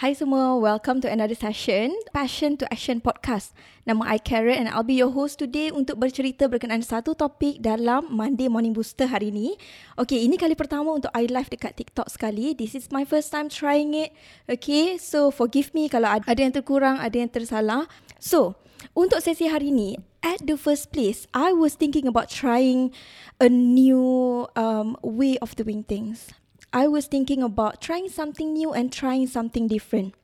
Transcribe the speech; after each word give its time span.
Hai 0.00 0.16
semua, 0.16 0.56
welcome 0.56 0.96
to 1.04 1.12
another 1.12 1.36
session 1.36 1.92
Passion 2.16 2.56
to 2.56 2.64
Action 2.72 3.04
Podcast. 3.04 3.52
Nama 3.84 4.16
I 4.16 4.16
Karen 4.16 4.56
and 4.56 4.72
I'll 4.72 4.80
be 4.80 4.96
your 4.96 5.12
host 5.12 5.44
today 5.44 5.68
untuk 5.68 6.00
bercerita 6.00 6.48
berkenaan 6.48 6.80
satu 6.80 7.12
topik 7.12 7.60
dalam 7.60 8.08
Monday 8.08 8.48
Morning 8.48 8.72
Booster 8.72 9.04
hari 9.04 9.28
ini. 9.28 9.60
Okay, 10.00 10.24
ini 10.24 10.40
kali 10.40 10.56
pertama 10.56 10.96
untuk 10.96 11.12
I 11.12 11.28
live 11.28 11.52
dekat 11.52 11.76
TikTok 11.76 12.08
sekali. 12.08 12.56
This 12.56 12.72
is 12.72 12.88
my 12.88 13.04
first 13.04 13.28
time 13.28 13.52
trying 13.52 13.92
it. 13.92 14.16
Okay, 14.48 14.96
so 14.96 15.28
forgive 15.28 15.76
me 15.76 15.92
kalau 15.92 16.08
ada 16.08 16.40
yang 16.40 16.56
terkurang, 16.56 16.96
ada 16.96 17.20
yang 17.20 17.28
tersalah. 17.28 17.84
So, 18.16 18.56
untuk 18.96 19.20
sesi 19.20 19.52
hari 19.52 19.68
ini, 19.68 20.00
at 20.24 20.40
the 20.48 20.56
first 20.56 20.96
place, 20.96 21.28
I 21.36 21.52
was 21.52 21.76
thinking 21.76 22.08
about 22.08 22.32
trying 22.32 22.96
a 23.36 23.52
new 23.52 24.48
um, 24.56 24.96
way 25.04 25.36
of 25.44 25.52
doing 25.60 25.84
things. 25.84 26.32
I 26.70 26.86
was 26.86 27.06
thinking 27.06 27.42
about 27.42 27.82
trying 27.82 28.08
something 28.08 28.54
new 28.54 28.72
and 28.72 28.92
trying 28.92 29.26
something 29.26 29.66
different. 29.66 30.14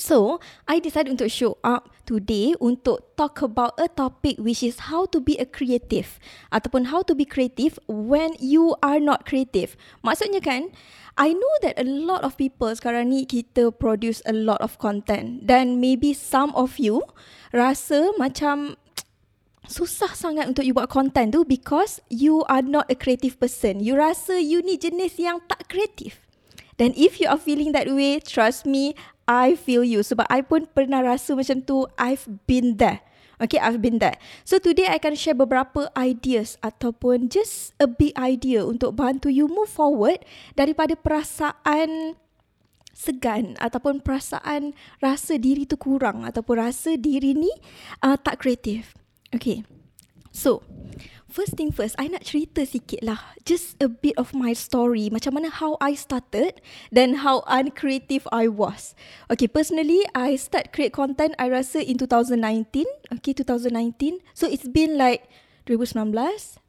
So, 0.00 0.40
I 0.64 0.80
decided 0.80 1.18
untuk 1.18 1.28
show 1.28 1.60
up 1.60 1.92
today 2.08 2.56
untuk 2.56 3.14
talk 3.20 3.44
about 3.44 3.76
a 3.76 3.84
topic 3.84 4.40
which 4.40 4.64
is 4.64 4.88
how 4.88 5.04
to 5.12 5.20
be 5.20 5.36
a 5.36 5.44
creative 5.44 6.16
ataupun 6.48 6.88
how 6.88 7.04
to 7.04 7.12
be 7.12 7.28
creative 7.28 7.76
when 7.84 8.32
you 8.40 8.72
are 8.80 8.96
not 8.96 9.28
creative. 9.28 9.76
Maksudnya 10.00 10.40
kan, 10.40 10.72
I 11.20 11.36
know 11.36 11.54
that 11.60 11.76
a 11.76 11.84
lot 11.84 12.24
of 12.24 12.40
people 12.40 12.72
sekarang 12.72 13.12
ni 13.12 13.28
kita 13.28 13.76
produce 13.76 14.24
a 14.24 14.32
lot 14.32 14.64
of 14.64 14.80
content 14.80 15.44
dan 15.44 15.82
maybe 15.82 16.16
some 16.16 16.54
of 16.56 16.80
you 16.80 17.04
rasa 17.52 18.14
macam 18.16 18.80
susah 19.68 20.16
sangat 20.16 20.48
untuk 20.48 20.64
you 20.64 20.72
buat 20.72 20.88
content 20.88 21.36
tu 21.36 21.44
because 21.44 22.00
you 22.08 22.46
are 22.48 22.64
not 22.64 22.88
a 22.88 22.96
creative 22.96 23.36
person. 23.36 23.80
You 23.80 24.00
rasa 24.00 24.40
you 24.40 24.64
ni 24.64 24.80
jenis 24.80 25.20
yang 25.20 25.44
tak 25.44 25.68
kreatif. 25.68 26.24
Dan 26.80 26.96
if 26.96 27.20
you 27.20 27.28
are 27.28 27.36
feeling 27.36 27.76
that 27.76 27.92
way, 27.92 28.24
trust 28.24 28.64
me, 28.64 28.96
I 29.28 29.52
feel 29.52 29.84
you. 29.84 30.00
Sebab 30.00 30.24
I 30.32 30.40
pun 30.40 30.64
pernah 30.72 31.04
rasa 31.04 31.36
macam 31.36 31.60
tu. 31.60 31.84
I've 32.00 32.24
been 32.48 32.80
there. 32.80 33.04
Okay, 33.40 33.56
I've 33.56 33.80
been 33.80 33.96
there. 34.00 34.20
So 34.44 34.60
today 34.60 34.84
I 34.84 35.00
akan 35.00 35.16
share 35.16 35.36
beberapa 35.36 35.88
ideas 35.96 36.60
ataupun 36.60 37.32
just 37.32 37.72
a 37.80 37.88
big 37.88 38.12
idea 38.16 38.68
untuk 38.68 39.00
bantu 39.00 39.32
you 39.32 39.48
move 39.48 39.72
forward 39.72 40.20
daripada 40.56 40.92
perasaan 40.92 42.20
segan 42.92 43.56
ataupun 43.56 44.04
perasaan 44.04 44.76
rasa 45.00 45.40
diri 45.40 45.64
tu 45.64 45.80
kurang 45.80 46.28
ataupun 46.28 46.68
rasa 46.68 47.00
diri 47.00 47.32
ni 47.32 47.48
uh, 48.04 48.20
tak 48.20 48.44
kreatif. 48.44 48.99
Okay. 49.34 49.62
So, 50.30 50.62
first 51.30 51.54
thing 51.54 51.70
first, 51.70 51.94
I 51.98 52.10
nak 52.10 52.26
cerita 52.26 52.66
sikit 52.66 53.02
lah. 53.02 53.34
Just 53.46 53.78
a 53.78 53.86
bit 53.86 54.18
of 54.18 54.34
my 54.34 54.54
story. 54.54 55.10
Macam 55.10 55.38
mana 55.38 55.50
how 55.50 55.78
I 55.78 55.94
started 55.94 56.58
then 56.90 57.22
how 57.22 57.46
uncreative 57.46 58.26
I 58.34 58.50
was. 58.50 58.94
Okay, 59.30 59.46
personally, 59.46 60.02
I 60.14 60.34
start 60.34 60.74
create 60.74 60.94
content, 60.94 61.38
I 61.38 61.50
rasa 61.50 61.82
in 61.82 61.98
2019. 61.98 62.86
Okay, 63.18 63.34
2019. 63.34 64.18
So, 64.34 64.50
it's 64.50 64.66
been 64.66 64.98
like 64.98 65.30
2019, 65.66 66.10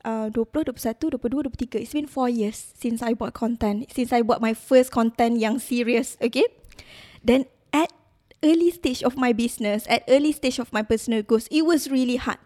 uh, 0.06 0.30
20, 0.30 0.74
21, 0.78 1.18
22, 1.18 1.18
23. 1.18 1.82
It's 1.82 1.94
been 1.98 2.10
four 2.10 2.30
years 2.30 2.58
since 2.78 3.02
I 3.02 3.18
buat 3.18 3.34
content. 3.34 3.90
Since 3.90 4.14
I 4.14 4.22
buat 4.22 4.42
my 4.42 4.54
first 4.54 4.94
content 4.94 5.42
yang 5.42 5.58
serious. 5.58 6.18
Okay. 6.22 6.46
Then, 7.26 7.50
at 7.74 7.90
early 8.42 8.70
stage 8.74 9.02
of 9.02 9.18
my 9.18 9.34
business, 9.34 9.86
at 9.90 10.06
early 10.10 10.34
stage 10.34 10.58
of 10.58 10.74
my 10.74 10.82
personal 10.82 11.22
goals, 11.22 11.50
it 11.50 11.66
was 11.66 11.90
really 11.90 12.18
hard. 12.18 12.42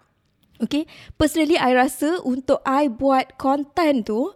Okay, 0.55 0.88
personally 1.19 1.59
I 1.59 1.75
rasa 1.75 2.23
untuk 2.23 2.63
I 2.63 2.88
buat 2.88 3.35
content 3.35 4.07
tu, 4.07 4.31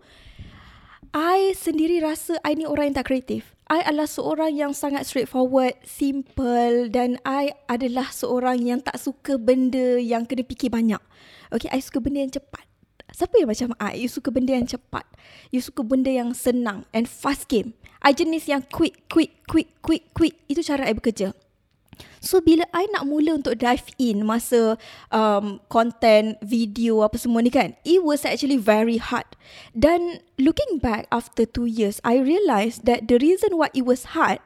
I 1.16 1.56
sendiri 1.56 2.04
rasa 2.04 2.36
I 2.44 2.60
ni 2.60 2.68
orang 2.68 2.92
yang 2.92 2.98
tak 3.00 3.08
kreatif. 3.08 3.56
I 3.70 3.86
adalah 3.86 4.10
seorang 4.10 4.52
yang 4.58 4.74
sangat 4.74 5.06
straightforward, 5.06 5.78
simple 5.86 6.90
dan 6.90 7.22
I 7.22 7.54
adalah 7.70 8.10
seorang 8.10 8.66
yang 8.66 8.82
tak 8.82 8.98
suka 8.98 9.38
benda 9.38 10.02
yang 10.02 10.26
kena 10.26 10.42
fikir 10.44 10.74
banyak. 10.74 11.00
Okay, 11.54 11.70
I 11.72 11.80
suka 11.80 12.02
benda 12.02 12.20
yang 12.20 12.34
cepat. 12.34 12.66
Siapa 13.14 13.40
yang 13.42 13.50
macam 13.50 13.70
I? 13.78 14.02
You 14.02 14.10
suka 14.10 14.30
benda 14.30 14.54
yang 14.54 14.70
cepat. 14.70 15.06
You 15.54 15.62
suka 15.62 15.86
benda 15.86 16.10
yang 16.14 16.34
senang 16.34 16.90
and 16.94 17.06
fast 17.10 17.50
game. 17.50 17.78
I 18.04 18.14
jenis 18.14 18.50
yang 18.50 18.66
quick, 18.70 19.06
quick, 19.08 19.46
quick, 19.50 19.70
quick, 19.86 20.14
quick. 20.14 20.36
Itu 20.52 20.62
cara 20.66 20.90
I 20.90 20.94
bekerja. 20.94 21.34
So 22.20 22.44
bila 22.44 22.68
I 22.76 22.88
nak 22.92 23.08
mula 23.08 23.40
untuk 23.40 23.60
dive 23.64 23.88
in 23.96 24.28
masa 24.28 24.76
um, 25.12 25.64
content, 25.72 26.36
video 26.44 27.04
apa 27.04 27.16
semua 27.16 27.40
ni 27.40 27.52
kan, 27.52 27.80
it 27.88 28.04
was 28.04 28.28
actually 28.28 28.60
very 28.60 29.00
hard. 29.00 29.28
Dan 29.72 30.24
looking 30.36 30.84
back 30.84 31.08
after 31.16 31.48
two 31.48 31.68
years, 31.68 32.04
I 32.04 32.20
realised 32.20 32.84
that 32.88 33.08
the 33.08 33.20
reason 33.24 33.56
why 33.56 33.72
it 33.72 33.88
was 33.88 34.12
hard 34.12 34.44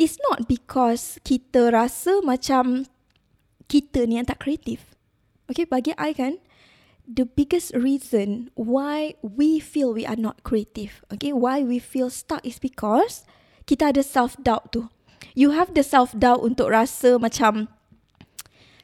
is 0.00 0.16
not 0.32 0.48
because 0.48 1.20
kita 1.28 1.76
rasa 1.76 2.24
macam 2.24 2.88
kita 3.68 4.08
ni 4.08 4.16
yang 4.16 4.26
tak 4.26 4.40
kreatif. 4.42 4.96
Okay, 5.52 5.68
bagi 5.68 5.92
I 6.00 6.16
kan, 6.16 6.40
the 7.04 7.28
biggest 7.28 7.74
reason 7.76 8.48
why 8.54 9.18
we 9.20 9.58
feel 9.58 9.92
we 9.92 10.06
are 10.06 10.18
not 10.18 10.40
creative, 10.46 11.04
okay, 11.12 11.34
why 11.34 11.60
we 11.60 11.82
feel 11.82 12.08
stuck 12.08 12.40
is 12.46 12.62
because 12.62 13.26
kita 13.66 13.92
ada 13.92 14.02
self-doubt 14.02 14.72
tu 14.72 14.86
you 15.34 15.54
have 15.54 15.74
the 15.74 15.84
self 15.84 16.12
doubt 16.16 16.42
untuk 16.42 16.70
rasa 16.70 17.18
macam 17.18 17.68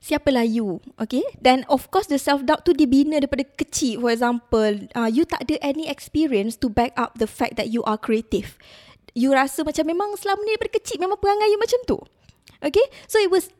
siapalah 0.02 0.47
you? 0.47 0.78
Okay? 1.00 1.24
Then 1.38 1.66
of 1.66 1.91
course 1.91 2.06
the 2.06 2.20
self 2.20 2.47
doubt 2.47 2.62
tu 2.62 2.72
dibina 2.72 3.19
daripada 3.19 3.44
kecil. 3.58 4.02
For 4.02 4.12
example 4.14 4.91
uh, 4.94 5.10
you 5.10 5.26
tak 5.26 5.48
ada 5.48 5.58
any 5.62 5.91
experience 5.91 6.54
to 6.62 6.70
back 6.70 6.94
up 6.94 7.19
the 7.19 7.26
fact 7.26 7.58
that 7.58 7.72
you 7.72 7.82
are 7.84 7.98
creative. 7.98 8.54
You 9.16 9.32
rasa 9.32 9.64
macam 9.64 9.88
memang 9.88 10.14
selama 10.20 10.44
ni 10.44 10.54
daripada 10.54 10.72
kecil 10.76 11.00
memang 11.00 11.19
perangai 11.19 11.48
you 11.50 11.60
macam 11.60 11.80
tu. 11.88 11.98
Okay? 12.62 12.86
So 13.10 13.19
it 13.19 13.32
was 13.32 13.50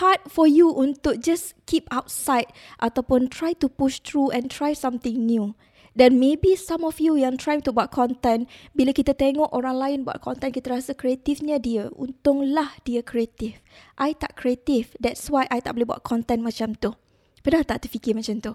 hard 0.00 0.20
for 0.28 0.48
you 0.48 0.72
untuk 0.72 1.20
just 1.20 1.52
keep 1.68 1.84
outside 1.92 2.48
ataupun 2.80 3.28
try 3.28 3.52
to 3.60 3.68
push 3.68 4.00
through 4.00 4.32
and 4.32 4.48
try 4.48 4.72
something 4.72 5.28
new 5.28 5.52
dan 5.94 6.18
maybe 6.18 6.58
some 6.58 6.82
of 6.82 6.98
you 6.98 7.14
yang 7.14 7.38
try 7.38 7.62
to 7.62 7.70
buat 7.70 7.94
content, 7.94 8.50
bila 8.74 8.90
kita 8.90 9.14
tengok 9.14 9.54
orang 9.54 9.78
lain 9.78 9.98
buat 10.02 10.18
content, 10.18 10.50
kita 10.50 10.74
rasa 10.74 10.90
kreatifnya 10.90 11.62
dia. 11.62 11.86
Untunglah 11.94 12.74
dia 12.82 12.98
kreatif. 13.06 13.62
I 13.94 14.18
tak 14.18 14.34
kreatif. 14.34 14.98
That's 14.98 15.30
why 15.30 15.46
I 15.54 15.62
tak 15.62 15.78
boleh 15.78 15.94
buat 15.94 16.02
content 16.02 16.42
macam 16.42 16.74
tu. 16.74 16.98
Pernah 17.46 17.62
tak 17.62 17.86
terfikir 17.86 18.18
macam 18.18 18.42
tu? 18.42 18.52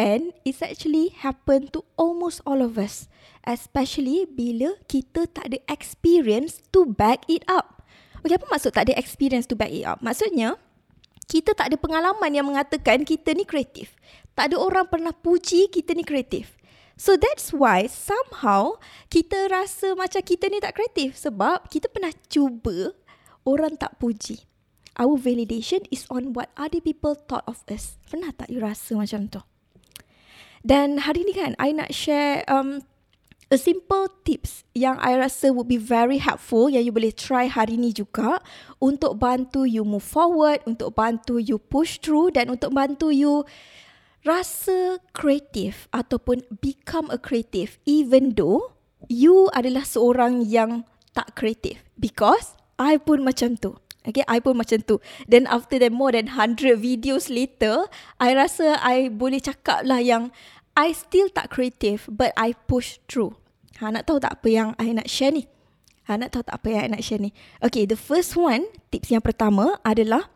And 0.00 0.32
it's 0.48 0.64
actually 0.64 1.12
happen 1.12 1.68
to 1.76 1.84
almost 2.00 2.40
all 2.48 2.64
of 2.64 2.80
us. 2.80 3.04
Especially 3.44 4.24
bila 4.24 4.80
kita 4.88 5.28
tak 5.28 5.52
ada 5.52 5.60
experience 5.68 6.64
to 6.72 6.88
back 6.88 7.28
it 7.28 7.44
up. 7.44 7.84
Okay, 8.24 8.40
apa 8.40 8.48
maksud 8.48 8.72
tak 8.72 8.88
ada 8.88 8.96
experience 8.96 9.44
to 9.44 9.52
back 9.52 9.68
it 9.68 9.84
up? 9.84 10.00
Maksudnya, 10.00 10.56
kita 11.28 11.52
tak 11.52 11.68
ada 11.68 11.76
pengalaman 11.76 12.32
yang 12.32 12.48
mengatakan 12.48 13.04
kita 13.04 13.36
ni 13.36 13.44
kreatif. 13.44 13.92
Tak 14.32 14.48
ada 14.48 14.56
orang 14.56 14.88
pernah 14.88 15.12
puji 15.12 15.68
kita 15.68 15.92
ni 15.92 16.06
kreatif. 16.06 16.61
So 16.96 17.16
that's 17.16 17.50
why 17.50 17.88
somehow 17.88 18.78
kita 19.08 19.48
rasa 19.48 19.96
macam 19.96 20.22
kita 20.22 20.48
ni 20.52 20.62
tak 20.62 20.76
kreatif 20.78 21.16
sebab 21.16 21.66
kita 21.72 21.88
pernah 21.88 22.12
cuba 22.28 22.94
orang 23.48 23.74
tak 23.78 23.98
puji. 23.98 24.46
Our 25.00 25.16
validation 25.16 25.88
is 25.88 26.04
on 26.12 26.36
what 26.36 26.52
other 26.52 26.84
people 26.84 27.16
thought 27.16 27.48
of 27.48 27.64
us. 27.72 27.96
Pernah 28.12 28.36
tak 28.36 28.52
you 28.52 28.60
rasa 28.60 28.92
macam 28.92 29.24
tu? 29.32 29.40
Dan 30.62 31.02
hari 31.02 31.24
ni 31.26 31.32
kan, 31.32 31.56
I 31.58 31.72
nak 31.74 31.90
share 31.90 32.44
um, 32.46 32.84
a 33.52 33.58
simple 33.58 34.06
tips 34.22 34.62
yang 34.72 35.00
I 35.02 35.16
rasa 35.16 35.50
would 35.50 35.66
be 35.66 35.80
very 35.80 36.16
helpful 36.22 36.72
yang 36.72 36.86
you 36.86 36.94
boleh 36.94 37.10
try 37.12 37.50
hari 37.50 37.76
ni 37.76 37.90
juga 37.90 38.40
untuk 38.78 39.20
bantu 39.20 39.68
you 39.68 39.82
move 39.84 40.04
forward, 40.04 40.62
untuk 40.68 40.96
bantu 40.96 41.36
you 41.36 41.56
push 41.56 41.98
through 41.98 42.32
dan 42.32 42.48
untuk 42.48 42.70
bantu 42.72 43.12
you 43.12 43.44
rasa 44.22 45.02
kreatif 45.10 45.90
ataupun 45.90 46.46
become 46.62 47.10
a 47.10 47.18
creative 47.18 47.78
even 47.86 48.38
though 48.38 48.70
you 49.10 49.50
adalah 49.50 49.82
seorang 49.82 50.46
yang 50.46 50.86
tak 51.10 51.34
kreatif 51.34 51.82
because 51.98 52.54
I 52.78 52.98
pun 52.98 53.26
macam 53.26 53.58
tu. 53.58 53.78
Okay, 54.02 54.26
I 54.26 54.42
pun 54.42 54.58
macam 54.58 54.82
tu. 54.82 54.98
Then 55.30 55.46
after 55.46 55.78
that 55.78 55.94
more 55.94 56.10
than 56.10 56.34
100 56.34 56.74
videos 56.82 57.30
later, 57.30 57.86
I 58.18 58.34
rasa 58.34 58.74
I 58.82 59.06
boleh 59.06 59.38
cakap 59.38 59.86
lah 59.86 60.02
yang 60.02 60.34
I 60.74 60.90
still 60.90 61.30
tak 61.30 61.54
kreatif 61.54 62.10
but 62.10 62.34
I 62.34 62.58
push 62.66 62.98
through. 63.06 63.38
Ha, 63.78 63.94
nak 63.94 64.10
tahu 64.10 64.18
tak 64.18 64.42
apa 64.42 64.48
yang 64.50 64.68
I 64.74 64.90
nak 64.90 65.06
share 65.06 65.30
ni? 65.30 65.46
Ha, 66.10 66.18
nak 66.18 66.34
tahu 66.34 66.42
tak 66.42 66.58
apa 66.58 66.66
yang 66.66 66.80
I 66.82 66.88
nak 66.98 67.02
share 67.06 67.22
ni? 67.22 67.30
Okay, 67.62 67.86
the 67.86 67.94
first 67.94 68.34
one, 68.34 68.66
tips 68.90 69.14
yang 69.14 69.22
pertama 69.22 69.78
adalah 69.86 70.31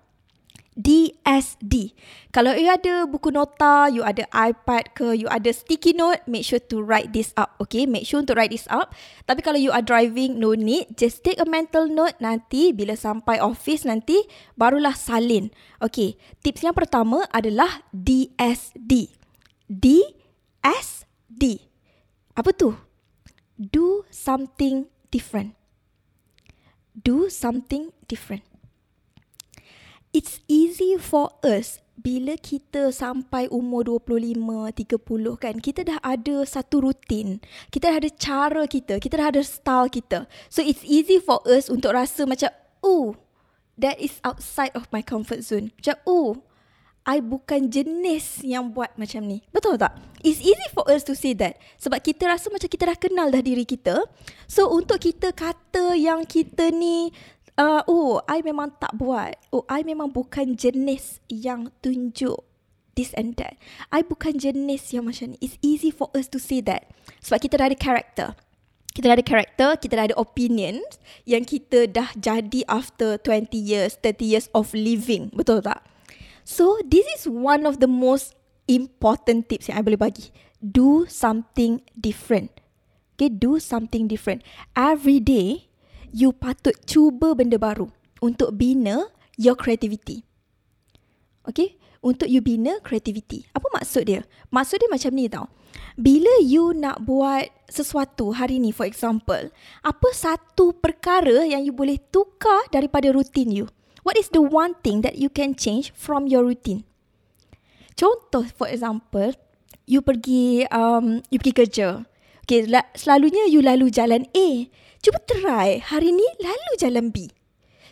DSD. 0.76 1.96
Kalau 2.36 2.52
you 2.52 2.68
ada 2.68 3.08
buku 3.08 3.32
nota, 3.32 3.88
you 3.88 4.04
ada 4.04 4.28
iPad 4.28 4.92
ke, 4.92 5.16
you 5.16 5.24
ada 5.32 5.48
sticky 5.48 5.96
note, 5.96 6.20
make 6.28 6.44
sure 6.44 6.60
to 6.60 6.84
write 6.84 7.16
this 7.16 7.32
up. 7.32 7.56
Okay, 7.64 7.88
make 7.88 8.04
sure 8.04 8.20
to 8.20 8.36
write 8.36 8.52
this 8.52 8.68
up. 8.68 8.92
Tapi 9.24 9.40
kalau 9.40 9.56
you 9.56 9.72
are 9.72 9.80
driving, 9.80 10.36
no 10.36 10.52
need. 10.52 10.92
Just 10.92 11.24
take 11.24 11.40
a 11.40 11.48
mental 11.48 11.88
note 11.88 12.20
nanti 12.20 12.76
bila 12.76 12.92
sampai 12.92 13.40
office 13.40 13.88
nanti, 13.88 14.20
barulah 14.60 14.92
salin. 14.92 15.48
Okay, 15.80 16.20
tips 16.44 16.60
yang 16.60 16.76
pertama 16.76 17.24
adalah 17.32 17.80
DSD. 17.96 19.08
DSD. 19.72 21.42
Apa 22.36 22.52
tu? 22.52 22.76
Do 23.56 24.04
something 24.12 24.92
different. 25.08 25.56
Do 26.92 27.32
something 27.32 27.96
different 28.04 28.44
it's 30.16 30.40
easy 30.48 30.96
for 30.96 31.36
us 31.44 31.84
bila 32.00 32.40
kita 32.40 32.88
sampai 32.92 33.48
umur 33.52 34.00
25, 34.00 34.36
30 34.72 35.36
kan, 35.36 35.54
kita 35.60 35.80
dah 35.84 35.98
ada 36.00 36.44
satu 36.44 36.88
rutin. 36.88 37.40
Kita 37.68 37.92
dah 37.92 37.98
ada 38.00 38.10
cara 38.12 38.62
kita, 38.64 38.96
kita 39.00 39.14
dah 39.20 39.28
ada 39.32 39.42
style 39.44 39.88
kita. 39.92 40.24
So 40.48 40.64
it's 40.64 40.84
easy 40.84 41.20
for 41.20 41.40
us 41.44 41.68
untuk 41.68 41.92
rasa 41.92 42.28
macam, 42.28 42.52
oh, 42.84 43.16
that 43.80 43.96
is 43.96 44.20
outside 44.24 44.72
of 44.76 44.88
my 44.92 45.00
comfort 45.00 45.40
zone. 45.44 45.72
Macam, 45.80 45.96
oh, 46.04 46.46
I 47.06 47.22
bukan 47.22 47.70
jenis 47.70 48.42
yang 48.42 48.74
buat 48.74 48.90
macam 48.98 49.22
ni. 49.30 49.38
Betul 49.54 49.78
tak? 49.78 49.94
It's 50.26 50.42
easy 50.42 50.66
for 50.74 50.82
us 50.90 51.06
to 51.06 51.14
say 51.14 51.38
that. 51.38 51.54
Sebab 51.78 52.02
kita 52.02 52.26
rasa 52.26 52.50
macam 52.50 52.66
kita 52.66 52.90
dah 52.90 52.98
kenal 52.98 53.30
dah 53.30 53.38
diri 53.38 53.62
kita. 53.62 54.02
So 54.50 54.74
untuk 54.74 54.98
kita 54.98 55.30
kata 55.30 55.94
yang 55.94 56.26
kita 56.26 56.74
ni 56.74 57.14
uh, 57.58 57.82
oh, 57.88 58.22
I 58.28 58.40
memang 58.44 58.76
tak 58.78 58.94
buat. 58.96 59.36
Oh, 59.50 59.64
I 59.68 59.82
memang 59.82 60.12
bukan 60.12 60.54
jenis 60.54 61.20
yang 61.28 61.72
tunjuk 61.80 62.44
this 62.96 63.12
and 63.16 63.36
that. 63.36 63.60
I 63.92 64.00
bukan 64.04 64.40
jenis 64.40 64.92
yang 64.92 65.08
macam 65.08 65.36
ni. 65.36 65.36
It's 65.44 65.60
easy 65.60 65.92
for 65.92 66.08
us 66.16 66.28
to 66.32 66.40
say 66.40 66.64
that. 66.64 66.88
Sebab 67.20 67.44
kita 67.44 67.60
dah 67.60 67.68
ada 67.68 67.78
character. 67.78 68.28
Kita 68.96 69.12
dah 69.12 69.16
ada 69.20 69.26
character, 69.28 69.68
kita 69.76 69.92
dah 69.92 70.04
ada 70.08 70.16
opinion 70.16 70.80
yang 71.28 71.44
kita 71.44 71.84
dah 71.84 72.16
jadi 72.16 72.64
after 72.64 73.20
20 73.20 73.52
years, 73.52 74.00
30 74.00 74.24
years 74.24 74.46
of 74.56 74.72
living. 74.72 75.28
Betul 75.36 75.60
tak? 75.60 75.84
So, 76.48 76.80
this 76.80 77.04
is 77.12 77.28
one 77.28 77.68
of 77.68 77.84
the 77.84 77.90
most 77.90 78.32
important 78.64 79.52
tips 79.52 79.68
yang 79.68 79.76
I 79.76 79.84
boleh 79.84 80.00
bagi. 80.00 80.32
Do 80.64 81.04
something 81.12 81.84
different. 81.92 82.56
Okay, 83.16 83.28
do 83.28 83.60
something 83.60 84.08
different. 84.08 84.40
Every 84.72 85.20
day, 85.20 85.65
you 86.16 86.32
patut 86.32 86.72
cuba 86.88 87.36
benda 87.36 87.60
baru 87.60 87.92
untuk 88.24 88.56
bina 88.56 89.04
your 89.36 89.52
creativity. 89.52 90.24
Okay? 91.44 91.76
Untuk 92.00 92.32
you 92.32 92.40
bina 92.40 92.80
creativity. 92.80 93.44
Apa 93.52 93.68
maksud 93.76 94.08
dia? 94.08 94.24
Maksud 94.48 94.80
dia 94.80 94.88
macam 94.88 95.12
ni 95.12 95.28
tau. 95.28 95.52
Bila 96.00 96.40
you 96.40 96.72
nak 96.72 97.04
buat 97.04 97.52
sesuatu 97.68 98.32
hari 98.32 98.56
ni, 98.56 98.72
for 98.72 98.88
example, 98.88 99.52
apa 99.84 100.08
satu 100.16 100.72
perkara 100.72 101.44
yang 101.44 101.60
you 101.60 101.76
boleh 101.76 102.00
tukar 102.08 102.64
daripada 102.72 103.12
rutin 103.12 103.52
you? 103.52 103.66
What 104.00 104.16
is 104.16 104.32
the 104.32 104.40
one 104.40 104.72
thing 104.80 105.04
that 105.04 105.20
you 105.20 105.28
can 105.28 105.52
change 105.52 105.92
from 105.92 106.30
your 106.30 106.46
routine? 106.46 106.88
Contoh, 107.98 108.46
for 108.54 108.70
example, 108.70 109.34
you 109.84 110.00
pergi 110.00 110.64
um, 110.70 111.20
you 111.28 111.42
pergi 111.42 111.54
kerja. 111.64 111.88
Okay, 112.46 112.62
selalunya 112.94 113.50
you 113.50 113.58
lalu 113.58 113.90
jalan 113.90 114.22
A. 114.30 114.70
Cuba 115.02 115.18
try 115.26 115.82
hari 115.82 116.14
ni 116.14 116.22
lalu 116.38 116.72
jalan 116.78 117.10
B. 117.10 117.26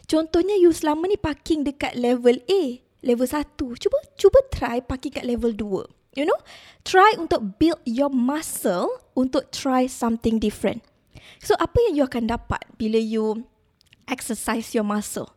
Contohnya 0.06 0.54
you 0.54 0.70
selama 0.70 1.10
ni 1.10 1.18
parking 1.18 1.66
dekat 1.66 1.98
level 1.98 2.38
A, 2.46 2.78
level 3.02 3.26
1. 3.26 3.58
Cuba 3.58 3.98
cuba 4.14 4.38
try 4.54 4.78
parking 4.78 5.10
kat 5.10 5.26
level 5.26 5.50
2. 5.50 6.14
You 6.14 6.22
know? 6.22 6.38
Try 6.86 7.18
untuk 7.18 7.58
build 7.58 7.82
your 7.82 8.14
muscle 8.14 8.94
untuk 9.18 9.50
try 9.50 9.90
something 9.90 10.38
different. 10.38 10.86
So 11.42 11.58
apa 11.58 11.74
yang 11.90 11.98
you 11.98 12.04
akan 12.06 12.30
dapat 12.30 12.62
bila 12.78 13.02
you 13.02 13.50
exercise 14.06 14.70
your 14.70 14.86
muscle? 14.86 15.34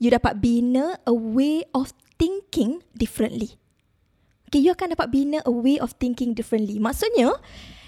You 0.00 0.08
dapat 0.08 0.40
bina 0.40 0.96
a 1.04 1.12
way 1.12 1.68
of 1.76 1.92
thinking 2.16 2.80
differently. 2.96 3.60
Okay, 4.48 4.64
you 4.64 4.72
akan 4.72 4.96
dapat 4.96 5.12
bina 5.12 5.44
a 5.44 5.52
way 5.52 5.76
of 5.76 5.92
thinking 6.00 6.32
differently. 6.32 6.80
Maksudnya, 6.80 7.36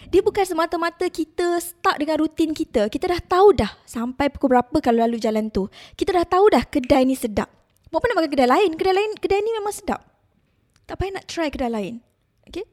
dia 0.07 0.23
bukan 0.23 0.47
semata-mata 0.47 1.11
kita 1.11 1.59
start 1.59 1.99
dengan 1.99 2.23
rutin 2.23 2.55
kita. 2.55 2.87
Kita 2.87 3.11
dah 3.11 3.21
tahu 3.23 3.59
dah 3.59 3.73
sampai 3.83 4.31
pukul 4.31 4.55
berapa 4.55 4.77
kalau 4.79 5.03
lalu 5.03 5.19
jalan 5.19 5.51
tu. 5.51 5.67
Kita 5.99 6.15
dah 6.15 6.27
tahu 6.27 6.47
dah 6.55 6.63
kedai 6.63 7.03
ni 7.03 7.19
sedap. 7.19 7.51
Apa 7.91 8.13
nak 8.13 8.17
makan 8.23 8.31
kedai 8.31 8.51
lain? 8.51 8.71
Kedai 8.77 8.95
lain, 8.95 9.11
kedai 9.19 9.41
ni 9.41 9.51
memang 9.57 9.75
sedap. 9.75 10.05
Tak 10.87 11.01
payah 11.01 11.19
nak 11.19 11.27
try 11.27 11.49
kedai 11.51 11.71
lain. 11.73 11.95
Okay? 12.47 12.69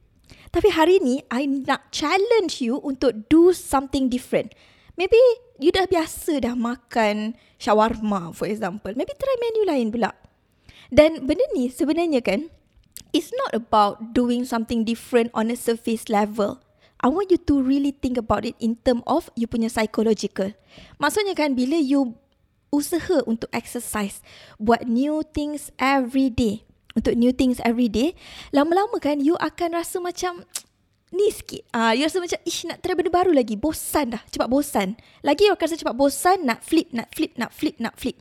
Tapi 0.54 0.68
hari 0.70 1.02
ni, 1.02 1.24
I 1.32 1.48
nak 1.48 1.90
challenge 1.90 2.62
you 2.62 2.78
untuk 2.78 3.26
do 3.26 3.50
something 3.50 4.06
different. 4.06 4.54
Maybe 4.94 5.18
you 5.58 5.74
dah 5.74 5.90
biasa 5.90 6.44
dah 6.44 6.54
makan 6.54 7.34
shawarma 7.58 8.30
for 8.30 8.46
example. 8.46 8.94
Maybe 8.94 9.10
try 9.18 9.34
menu 9.42 9.62
lain 9.66 9.88
pula. 9.90 10.14
Dan 10.94 11.26
benda 11.26 11.42
ni 11.58 11.66
sebenarnya 11.72 12.22
kan, 12.22 12.46
it's 13.10 13.34
not 13.34 13.50
about 13.50 14.14
doing 14.14 14.46
something 14.46 14.86
different 14.86 15.34
on 15.34 15.50
a 15.50 15.58
surface 15.58 16.06
level. 16.06 16.63
I 17.02 17.10
want 17.10 17.30
you 17.30 17.40
to 17.50 17.54
really 17.60 17.92
think 17.92 18.16
about 18.16 18.46
it 18.46 18.54
in 18.62 18.78
term 18.80 19.02
of 19.04 19.28
you 19.34 19.50
punya 19.50 19.68
psychological. 19.68 20.54
Maksudnya 20.96 21.34
kan 21.34 21.58
bila 21.58 21.76
you 21.76 22.14
usaha 22.74 23.22
untuk 23.26 23.46
exercise, 23.54 24.18
buat 24.58 24.82
new 24.90 25.22
things 25.22 25.70
every 25.78 26.26
day, 26.26 26.66
untuk 26.98 27.14
new 27.14 27.30
things 27.30 27.62
every 27.62 27.86
day, 27.86 28.18
lama-lama 28.50 28.98
kan 28.98 29.22
you 29.22 29.38
akan 29.38 29.78
rasa 29.78 30.02
macam 30.02 30.42
ni 31.16 31.30
sikit. 31.30 31.62
Ah, 31.70 31.90
uh, 31.90 31.92
you 31.94 32.02
rasa 32.02 32.18
macam 32.18 32.40
ish 32.42 32.66
nak 32.66 32.82
try 32.82 32.98
benda 32.98 33.14
baru 33.14 33.30
lagi, 33.30 33.54
bosan 33.54 34.18
dah, 34.18 34.22
cepat 34.26 34.50
bosan. 34.50 34.98
Lagi 35.22 35.46
you 35.46 35.54
akan 35.54 35.64
rasa 35.70 35.78
cepat 35.78 35.94
bosan 35.94 36.42
nak 36.42 36.66
flip, 36.66 36.90
nak 36.90 37.14
flip, 37.14 37.32
nak 37.38 37.54
flip, 37.54 37.78
nak 37.78 37.94
flip. 37.94 38.18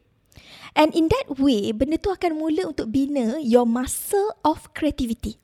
And 0.74 0.94
in 0.94 1.10
that 1.10 1.38
way, 1.38 1.70
benda 1.74 2.02
tu 2.02 2.10
akan 2.10 2.38
mula 2.38 2.70
untuk 2.70 2.90
bina 2.90 3.38
your 3.42 3.66
muscle 3.66 4.34
of 4.42 4.74
creativity. 4.74 5.38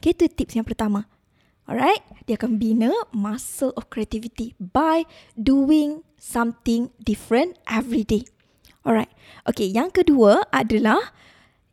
Okay, 0.00 0.12
itu 0.12 0.28
tips 0.28 0.56
yang 0.56 0.66
pertama. 0.68 1.08
Alright, 1.62 2.02
dia 2.26 2.34
akan 2.34 2.58
bina 2.58 2.90
muscle 3.14 3.70
of 3.78 3.86
creativity 3.86 4.58
by 4.58 5.06
doing 5.38 6.02
something 6.18 6.90
different 6.98 7.54
every 7.70 8.02
day. 8.02 8.26
Alright, 8.82 9.10
okay, 9.46 9.70
yang 9.70 9.94
kedua 9.94 10.42
adalah 10.50 11.14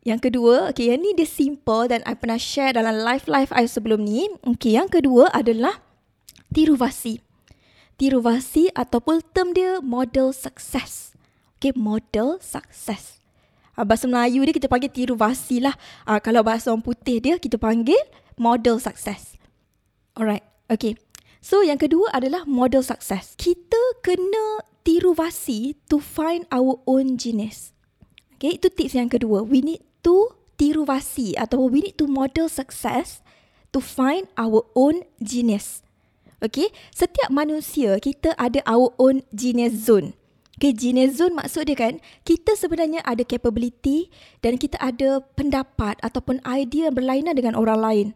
yang 0.00 0.22
kedua, 0.22 0.72
okay, 0.72 0.94
yang 0.94 1.04
ni 1.04 1.12
dia 1.12 1.28
simple 1.28 1.84
dan 1.90 2.00
I 2.08 2.16
pernah 2.16 2.40
share 2.40 2.72
dalam 2.72 3.04
live-live 3.04 3.52
I 3.52 3.68
sebelum 3.68 4.00
ni. 4.00 4.32
Okay, 4.56 4.78
yang 4.78 4.88
kedua 4.88 5.28
adalah 5.28 5.82
tiruvasi. 6.56 7.20
Tiruvasi 8.00 8.72
ataupun 8.72 9.20
term 9.36 9.52
dia 9.52 9.82
model 9.84 10.32
success. 10.32 11.12
Okay, 11.60 11.76
model 11.76 12.40
success. 12.40 13.20
Uh, 13.76 13.84
bahasa 13.84 14.08
Melayu 14.08 14.40
dia 14.48 14.56
kita 14.56 14.72
panggil 14.72 14.88
tiruvasi 14.88 15.60
lah. 15.60 15.76
Uh, 16.08 16.16
kalau 16.16 16.40
bahasa 16.40 16.72
orang 16.72 16.80
putih 16.80 17.20
dia 17.20 17.36
kita 17.36 17.60
panggil 17.60 18.00
model 18.40 18.80
success. 18.80 19.39
Alright, 20.18 20.44
okay. 20.66 20.98
So 21.40 21.64
yang 21.64 21.80
kedua 21.80 22.12
adalah 22.12 22.44
model 22.44 22.84
success. 22.84 23.32
Kita 23.40 24.00
kena 24.04 24.64
tiru 24.84 25.16
vasi 25.16 25.78
to 25.88 25.96
find 26.00 26.44
our 26.52 26.80
own 26.84 27.16
genius. 27.16 27.72
Okay, 28.36 28.56
itu 28.56 28.68
tips 28.72 28.96
yang 28.96 29.08
kedua. 29.12 29.44
We 29.44 29.60
need 29.60 29.84
to 30.04 30.36
tiru 30.60 30.84
vasi 30.84 31.36
atau 31.36 31.68
we 31.68 31.84
need 31.84 31.96
to 31.96 32.08
model 32.08 32.48
success 32.48 33.24
to 33.72 33.80
find 33.80 34.28
our 34.36 34.64
own 34.76 35.04
genius. 35.20 35.80
Okay, 36.40 36.72
setiap 36.92 37.28
manusia 37.28 38.00
kita 38.00 38.32
ada 38.40 38.64
our 38.64 38.92
own 38.96 39.24
genius 39.32 39.76
zone. 39.76 40.16
Okay, 40.60 40.76
genius 40.76 41.16
zone 41.16 41.32
maksud 41.32 41.72
dia 41.72 41.88
kan, 41.88 42.04
kita 42.20 42.52
sebenarnya 42.52 43.00
ada 43.08 43.24
capability 43.24 44.12
dan 44.44 44.60
kita 44.60 44.76
ada 44.76 45.24
pendapat 45.32 45.96
ataupun 46.04 46.36
idea 46.44 46.92
yang 46.92 47.00
berlainan 47.00 47.32
dengan 47.32 47.56
orang 47.56 47.80
lain. 47.80 48.06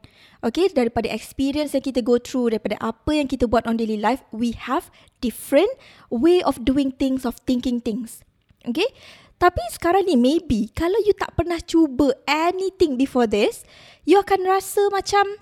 Okay, 0.44 0.68
daripada 0.68 1.08
experience 1.08 1.72
yang 1.72 1.80
kita 1.80 2.04
go 2.04 2.20
through, 2.20 2.52
daripada 2.52 2.76
apa 2.84 3.16
yang 3.16 3.32
kita 3.32 3.48
buat 3.48 3.64
on 3.64 3.80
daily 3.80 3.96
life, 3.96 4.20
we 4.28 4.52
have 4.52 4.92
different 5.24 5.72
way 6.12 6.44
of 6.44 6.60
doing 6.68 6.92
things, 6.92 7.24
of 7.24 7.40
thinking 7.48 7.80
things. 7.80 8.20
Okay, 8.68 8.92
tapi 9.40 9.64
sekarang 9.72 10.04
ni 10.04 10.12
maybe 10.12 10.68
kalau 10.76 11.00
you 11.00 11.16
tak 11.16 11.32
pernah 11.32 11.56
cuba 11.64 12.12
anything 12.28 13.00
before 13.00 13.24
this, 13.24 13.64
you 14.04 14.20
akan 14.20 14.44
rasa 14.44 14.92
macam 14.92 15.40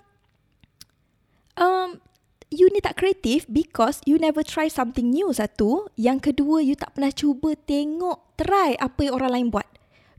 um, 1.59 1.99
you 2.52 2.68
ni 2.68 2.85
tak 2.85 3.00
kreatif 3.00 3.49
because 3.49 4.04
you 4.04 4.21
never 4.21 4.44
try 4.44 4.68
something 4.68 5.09
new 5.09 5.32
satu. 5.32 5.88
Yang 5.97 6.32
kedua, 6.32 6.61
you 6.61 6.76
tak 6.76 6.94
pernah 6.94 7.11
cuba 7.11 7.56
tengok, 7.56 8.37
try 8.37 8.76
apa 8.76 9.00
yang 9.09 9.14
orang 9.16 9.32
lain 9.32 9.47
buat. 9.49 9.68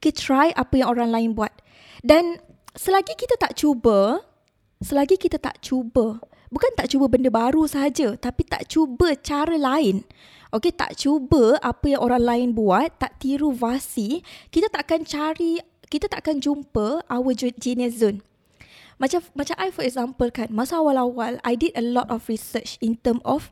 Okay, 0.01 0.11
try 0.11 0.51
apa 0.57 0.73
yang 0.75 0.89
orang 0.91 1.09
lain 1.13 1.29
buat. 1.31 1.53
Dan 2.03 2.41
selagi 2.75 3.15
kita 3.15 3.39
tak 3.39 3.55
cuba, 3.55 4.19
selagi 4.83 5.15
kita 5.15 5.39
tak 5.39 5.63
cuba, 5.63 6.19
bukan 6.51 6.71
tak 6.75 6.91
cuba 6.91 7.07
benda 7.07 7.31
baru 7.31 7.63
sahaja, 7.69 8.19
tapi 8.19 8.43
tak 8.43 8.67
cuba 8.67 9.15
cara 9.15 9.55
lain. 9.55 10.03
Okay, 10.51 10.75
tak 10.75 10.99
cuba 10.99 11.57
apa 11.63 11.85
yang 11.87 12.03
orang 12.03 12.23
lain 12.25 12.49
buat, 12.51 12.99
tak 12.99 13.23
tiru 13.23 13.55
vasi, 13.55 14.21
kita 14.51 14.67
tak 14.67 14.91
akan 14.91 15.01
cari 15.07 15.63
kita 15.93 16.09
tak 16.09 16.25
akan 16.25 16.41
jumpa 16.41 17.05
our 17.05 17.37
genius 17.37 18.01
zone. 18.01 18.25
Macam 19.01 19.25
macam 19.33 19.55
I 19.57 19.69
for 19.73 19.83
example 19.85 20.29
kan, 20.29 20.53
masa 20.53 20.77
awal-awal 20.77 21.41
I 21.41 21.57
did 21.57 21.73
a 21.73 21.83
lot 21.83 22.09
of 22.13 22.29
research 22.29 22.77
in 22.79 23.01
term 23.01 23.19
of 23.25 23.49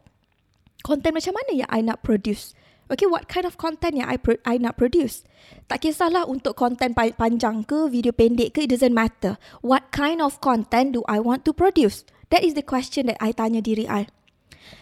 content 0.81 1.17
macam 1.17 1.33
mana 1.38 1.51
yang 1.65 1.69
I 1.69 1.81
nak 1.86 2.01
produce. 2.05 2.53
Okay, 2.91 3.07
what 3.07 3.31
kind 3.31 3.48
of 3.48 3.55
content 3.55 4.03
yang 4.03 4.12
I 4.12 4.19
pro- 4.19 4.43
I 4.43 4.60
nak 4.60 4.75
produce? 4.75 5.24
Tak 5.71 5.88
kisahlah 5.88 6.27
untuk 6.27 6.60
content 6.60 6.91
panjang 6.91 7.63
ke, 7.63 7.88
video 7.88 8.12
pendek 8.12 8.51
ke, 8.51 8.67
it 8.67 8.75
doesn't 8.75 8.91
matter. 8.91 9.39
What 9.63 9.95
kind 9.95 10.19
of 10.19 10.43
content 10.43 11.00
do 11.00 11.07
I 11.07 11.24
want 11.24 11.48
to 11.48 11.55
produce? 11.55 12.03
That 12.36 12.43
is 12.43 12.51
the 12.51 12.67
question 12.67 13.07
that 13.07 13.15
I 13.24 13.31
tanya 13.31 13.63
diri 13.63 13.88
I. 13.88 14.12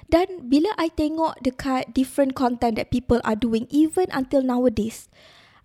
Dan 0.10 0.50
bila 0.50 0.74
I 0.74 0.89
tengok 0.89 1.46
dekat 1.46 1.94
different 1.94 2.34
content 2.34 2.82
that 2.82 2.89
people 2.89 3.22
are 3.22 3.38
doing, 3.38 3.70
even 3.70 4.10
until 4.10 4.42
nowadays, 4.42 5.06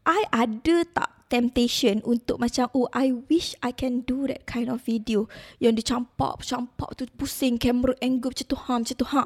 I 0.04 0.28
ada 0.28 0.84
tak 0.84 1.23
temptation 1.34 1.98
untuk 2.06 2.38
macam 2.38 2.70
oh 2.70 2.86
I 2.94 3.10
wish 3.26 3.58
I 3.58 3.74
can 3.74 4.06
do 4.06 4.30
that 4.30 4.46
kind 4.46 4.70
of 4.70 4.86
video. 4.86 5.26
Yang 5.58 5.82
dicampak 5.82 6.46
campak 6.46 6.94
tu 6.94 7.10
pusing 7.18 7.58
camera 7.58 7.98
angle 7.98 8.30
macam 8.30 8.46
tu 8.46 8.54
ha 8.54 8.74
macam 8.78 8.94
tu 8.94 9.06
ha. 9.10 9.24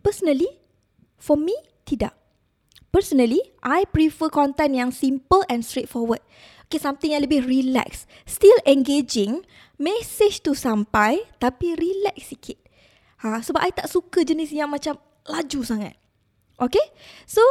Personally 0.00 0.48
for 1.20 1.36
me 1.36 1.52
tidak. 1.84 2.16
Personally 2.88 3.52
I 3.60 3.84
prefer 3.84 4.32
content 4.32 4.72
yang 4.72 4.88
simple 4.88 5.44
and 5.52 5.60
straightforward. 5.60 6.24
Okay 6.72 6.80
something 6.80 7.12
yang 7.12 7.20
lebih 7.20 7.44
relax. 7.44 8.08
Still 8.24 8.56
engaging 8.64 9.44
message 9.76 10.40
tu 10.40 10.56
sampai 10.56 11.20
tapi 11.36 11.76
relax 11.76 12.32
sikit. 12.32 12.56
Ha 13.20 13.44
sebab 13.44 13.60
I 13.60 13.76
tak 13.76 13.92
suka 13.92 14.24
jenis 14.24 14.56
yang 14.56 14.72
macam 14.72 14.96
laju 15.28 15.60
sangat. 15.60 16.00
Okay? 16.56 16.86
So 17.28 17.44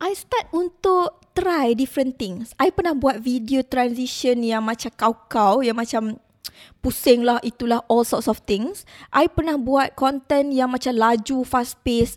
I 0.00 0.16
start 0.16 0.48
untuk 0.56 1.20
try 1.36 1.76
different 1.76 2.16
things. 2.16 2.56
I 2.56 2.72
pernah 2.72 2.96
buat 2.96 3.20
video 3.20 3.60
transition 3.60 4.40
yang 4.40 4.64
macam 4.64 4.88
kau-kau, 4.96 5.60
yang 5.60 5.76
macam 5.76 6.16
pusing 6.80 7.20
lah, 7.20 7.36
itulah 7.44 7.84
all 7.84 8.08
sorts 8.08 8.24
of 8.24 8.40
things. 8.48 8.88
I 9.12 9.28
pernah 9.28 9.60
buat 9.60 10.00
content 10.00 10.56
yang 10.56 10.72
macam 10.72 10.96
laju, 10.96 11.44
fast 11.44 11.76
pace. 11.84 12.16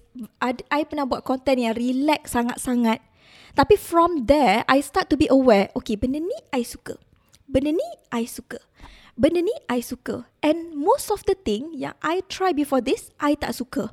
I 0.71 0.87
pernah 0.87 1.03
buat 1.03 1.27
content 1.27 1.59
yang 1.59 1.75
relax 1.75 2.31
sangat-sangat. 2.31 3.03
Tapi 3.51 3.75
from 3.75 4.31
there, 4.31 4.63
I 4.71 4.79
start 4.79 5.11
to 5.11 5.19
be 5.19 5.27
aware, 5.27 5.67
okay, 5.75 5.99
benda 5.99 6.23
ni 6.23 6.39
I 6.55 6.63
suka. 6.63 6.95
Benda 7.51 7.75
ni 7.75 7.87
I 8.15 8.23
suka. 8.23 8.63
Benda 9.19 9.43
ni 9.43 9.53
I 9.67 9.83
suka. 9.83 10.23
And 10.39 10.71
most 10.71 11.11
of 11.11 11.27
the 11.27 11.35
thing 11.35 11.75
yang 11.75 11.99
I 11.99 12.23
try 12.31 12.55
before 12.55 12.79
this, 12.79 13.11
I 13.19 13.35
tak 13.35 13.53
suka. 13.53 13.91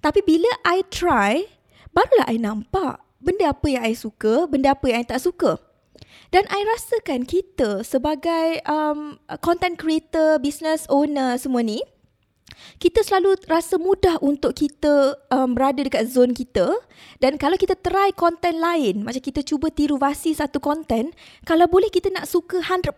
Tapi 0.00 0.24
bila 0.24 0.48
I 0.64 0.82
try, 0.88 1.46
barulah 1.92 2.26
I 2.26 2.40
nampak 2.40 3.01
benda 3.22 3.54
apa 3.54 3.66
yang 3.70 3.82
I 3.86 3.94
suka, 3.94 4.50
benda 4.50 4.74
apa 4.74 4.84
yang 4.90 5.00
I 5.00 5.06
tak 5.06 5.22
suka. 5.22 5.62
Dan 6.34 6.44
I 6.48 6.64
rasakan 6.64 7.24
kita 7.28 7.86
sebagai 7.86 8.60
um, 8.66 9.20
content 9.44 9.78
creator, 9.78 10.40
business 10.42 10.88
owner 10.88 11.36
semua 11.36 11.60
ni, 11.62 11.80
kita 12.76 13.00
selalu 13.04 13.36
rasa 13.48 13.80
mudah 13.80 14.20
untuk 14.20 14.56
kita 14.56 15.16
um, 15.32 15.56
berada 15.56 15.80
dekat 15.80 16.08
zone 16.08 16.36
kita 16.36 16.72
dan 17.20 17.40
kalau 17.40 17.56
kita 17.56 17.76
try 17.78 18.12
content 18.12 18.60
lain, 18.60 19.04
macam 19.04 19.22
kita 19.22 19.40
cuba 19.44 19.72
tiru 19.72 19.96
vasi 19.96 20.36
satu 20.36 20.60
content, 20.60 21.12
kalau 21.48 21.68
boleh 21.68 21.88
kita 21.88 22.12
nak 22.12 22.28
suka 22.28 22.60
100% 22.60 22.92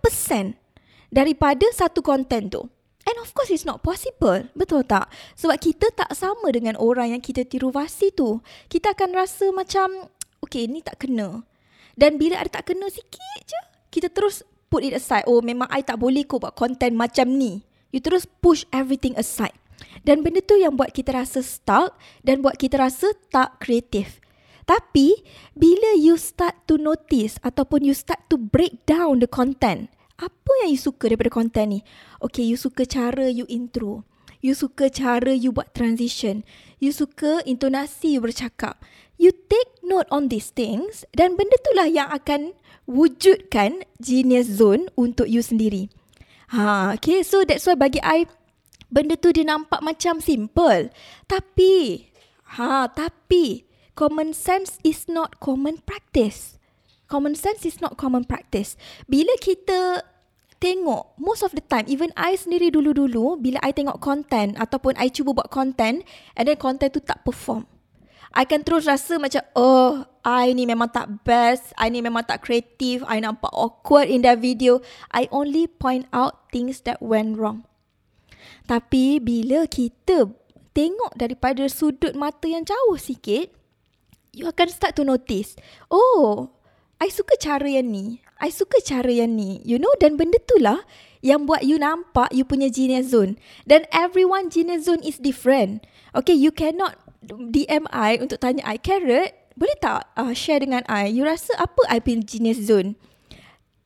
daripada 1.14 1.66
satu 1.71 2.02
content 2.02 2.50
tu. 2.50 2.62
And 3.05 3.17
of 3.21 3.37
course 3.37 3.53
it's 3.53 3.69
not 3.69 3.85
possible. 3.85 4.49
Betul 4.57 4.89
tak? 4.89 5.13
Sebab 5.37 5.57
kita 5.61 5.93
tak 5.93 6.11
sama 6.17 6.49
dengan 6.53 6.81
orang 6.81 7.13
yang 7.13 7.23
kita 7.23 7.45
tiru 7.45 7.69
vasi 7.69 8.09
tu. 8.13 8.41
Kita 8.73 8.97
akan 8.97 9.11
rasa 9.13 9.53
macam, 9.53 10.09
okay 10.41 10.65
ni 10.65 10.81
tak 10.81 11.05
kena. 11.05 11.45
Dan 11.95 12.17
bila 12.17 12.41
ada 12.41 12.61
tak 12.61 12.73
kena 12.73 12.89
sikit 12.89 13.39
je, 13.45 13.61
kita 13.93 14.09
terus 14.11 14.43
put 14.73 14.83
it 14.83 14.97
aside. 14.97 15.29
Oh 15.29 15.45
memang 15.45 15.69
I 15.71 15.85
tak 15.85 16.01
boleh 16.01 16.25
kau 16.27 16.41
buat 16.41 16.57
content 16.57 16.97
macam 16.97 17.31
ni. 17.31 17.63
You 17.95 18.03
terus 18.03 18.27
push 18.27 18.67
everything 18.75 19.15
aside. 19.15 19.55
Dan 20.03 20.27
benda 20.27 20.43
tu 20.43 20.59
yang 20.59 20.75
buat 20.75 20.91
kita 20.91 21.15
rasa 21.15 21.41
stuck 21.45 21.95
dan 22.27 22.43
buat 22.43 22.59
kita 22.59 22.83
rasa 22.83 23.15
tak 23.31 23.63
kreatif. 23.63 24.19
Tapi 24.65 25.21
bila 25.53 25.95
you 26.01 26.17
start 26.17 26.57
to 26.65 26.81
notice 26.81 27.37
ataupun 27.45 27.85
you 27.85 27.93
start 27.93 28.25
to 28.33 28.41
break 28.41 28.81
down 28.89 29.21
the 29.21 29.29
content, 29.29 29.93
apa 30.14 30.52
yang 30.62 30.71
you 30.75 30.80
suka 30.80 31.11
daripada 31.11 31.30
konten 31.33 31.66
ni? 31.75 31.80
Okay, 32.23 32.47
you 32.47 32.54
suka 32.54 32.87
cara 32.87 33.26
you 33.26 33.47
intro. 33.50 34.06
You 34.44 34.54
suka 34.54 34.92
cara 34.92 35.33
you 35.35 35.50
buat 35.50 35.73
transition. 35.75 36.47
You 36.78 36.94
suka 36.94 37.42
intonasi 37.49 38.14
you 38.14 38.21
bercakap. 38.23 38.78
You 39.18 39.33
take 39.33 39.80
note 39.83 40.06
on 40.14 40.28
these 40.30 40.54
things 40.54 41.02
dan 41.16 41.35
benda 41.35 41.56
tu 41.62 41.71
lah 41.75 41.88
yang 41.88 42.11
akan 42.12 42.54
wujudkan 42.85 43.87
genius 43.99 44.50
zone 44.50 44.92
untuk 44.94 45.26
you 45.26 45.40
sendiri. 45.40 45.88
Ha, 46.54 46.94
okay, 46.94 47.25
so 47.25 47.42
that's 47.42 47.64
why 47.64 47.75
bagi 47.75 47.99
I, 48.04 48.28
benda 48.92 49.16
tu 49.16 49.33
dia 49.33 49.49
nampak 49.49 49.80
macam 49.80 50.21
simple. 50.21 50.92
Tapi, 51.26 52.06
ha, 52.54 52.87
tapi, 52.92 53.64
common 53.97 54.37
sense 54.37 54.76
is 54.85 55.09
not 55.09 55.40
common 55.40 55.80
practice 55.83 56.54
common 57.07 57.35
sense 57.37 57.65
is 57.69 57.81
not 57.81 57.97
common 58.01 58.25
practice. 58.25 58.77
Bila 59.09 59.35
kita 59.41 60.05
tengok, 60.63 61.19
most 61.21 61.45
of 61.45 61.53
the 61.53 61.61
time, 61.61 61.85
even 61.91 62.09
I 62.17 62.41
sendiri 62.41 62.73
dulu-dulu, 62.73 63.37
bila 63.37 63.61
I 63.61 63.77
tengok 63.77 64.01
content 64.01 64.57
ataupun 64.57 64.97
I 64.97 65.13
cuba 65.13 65.37
buat 65.37 65.53
content 65.53 66.01
and 66.39 66.45
then 66.49 66.57
content 66.57 66.97
tu 66.97 67.05
tak 67.05 67.21
perform. 67.27 67.69
I 68.35 68.43
can 68.43 68.67
terus 68.67 68.91
rasa 68.91 69.15
macam, 69.21 69.47
oh, 69.55 70.03
I 70.27 70.51
ni 70.59 70.67
memang 70.67 70.91
tak 70.91 71.23
best, 71.23 71.71
I 71.79 71.87
ni 71.87 72.03
memang 72.03 72.27
tak 72.27 72.43
kreatif, 72.43 73.07
I 73.07 73.23
nampak 73.23 73.55
awkward 73.55 74.11
in 74.11 74.27
that 74.27 74.43
video. 74.43 74.83
I 75.15 75.31
only 75.31 75.71
point 75.71 76.11
out 76.11 76.51
things 76.51 76.83
that 76.83 76.99
went 76.99 77.39
wrong. 77.39 77.63
Tapi 78.67 79.23
bila 79.23 79.71
kita 79.71 80.35
tengok 80.75 81.15
daripada 81.15 81.71
sudut 81.71 82.19
mata 82.19 82.51
yang 82.51 82.67
jauh 82.67 82.99
sikit, 82.99 83.55
you 84.35 84.51
akan 84.51 84.67
start 84.67 84.99
to 84.99 85.07
notice, 85.07 85.55
oh, 85.87 86.51
I 87.05 87.13
suka 87.13 87.37
cara 87.37 87.69
yang 87.69 87.93
ni. 87.93 88.25
I 88.41 88.49
suka 88.49 88.81
cara 88.81 89.13
yang 89.13 89.37
ni. 89.37 89.61
You 89.61 89.77
know, 89.77 89.93
dan 90.01 90.17
benda 90.17 90.41
tu 90.41 90.57
lah 90.57 90.81
yang 91.21 91.45
buat 91.45 91.61
you 91.61 91.77
nampak 91.77 92.33
you 92.33 92.49
punya 92.49 92.73
genius 92.73 93.13
zone. 93.13 93.37
Dan 93.69 93.85
everyone 93.93 94.49
genius 94.49 94.89
zone 94.89 95.05
is 95.05 95.21
different. 95.21 95.85
Okay, 96.17 96.33
you 96.33 96.49
cannot 96.49 96.97
DM 97.29 97.85
I 97.93 98.17
untuk 98.17 98.41
tanya 98.41 98.65
I, 98.65 98.81
Carrot, 98.81 99.37
boleh 99.53 99.77
tak 99.85 100.09
uh, 100.17 100.33
share 100.33 100.65
dengan 100.65 100.81
I? 100.89 101.13
You 101.13 101.29
rasa 101.29 101.53
apa 101.61 101.85
I 101.93 102.01
punya 102.01 102.25
genius 102.25 102.65
zone? 102.65 102.97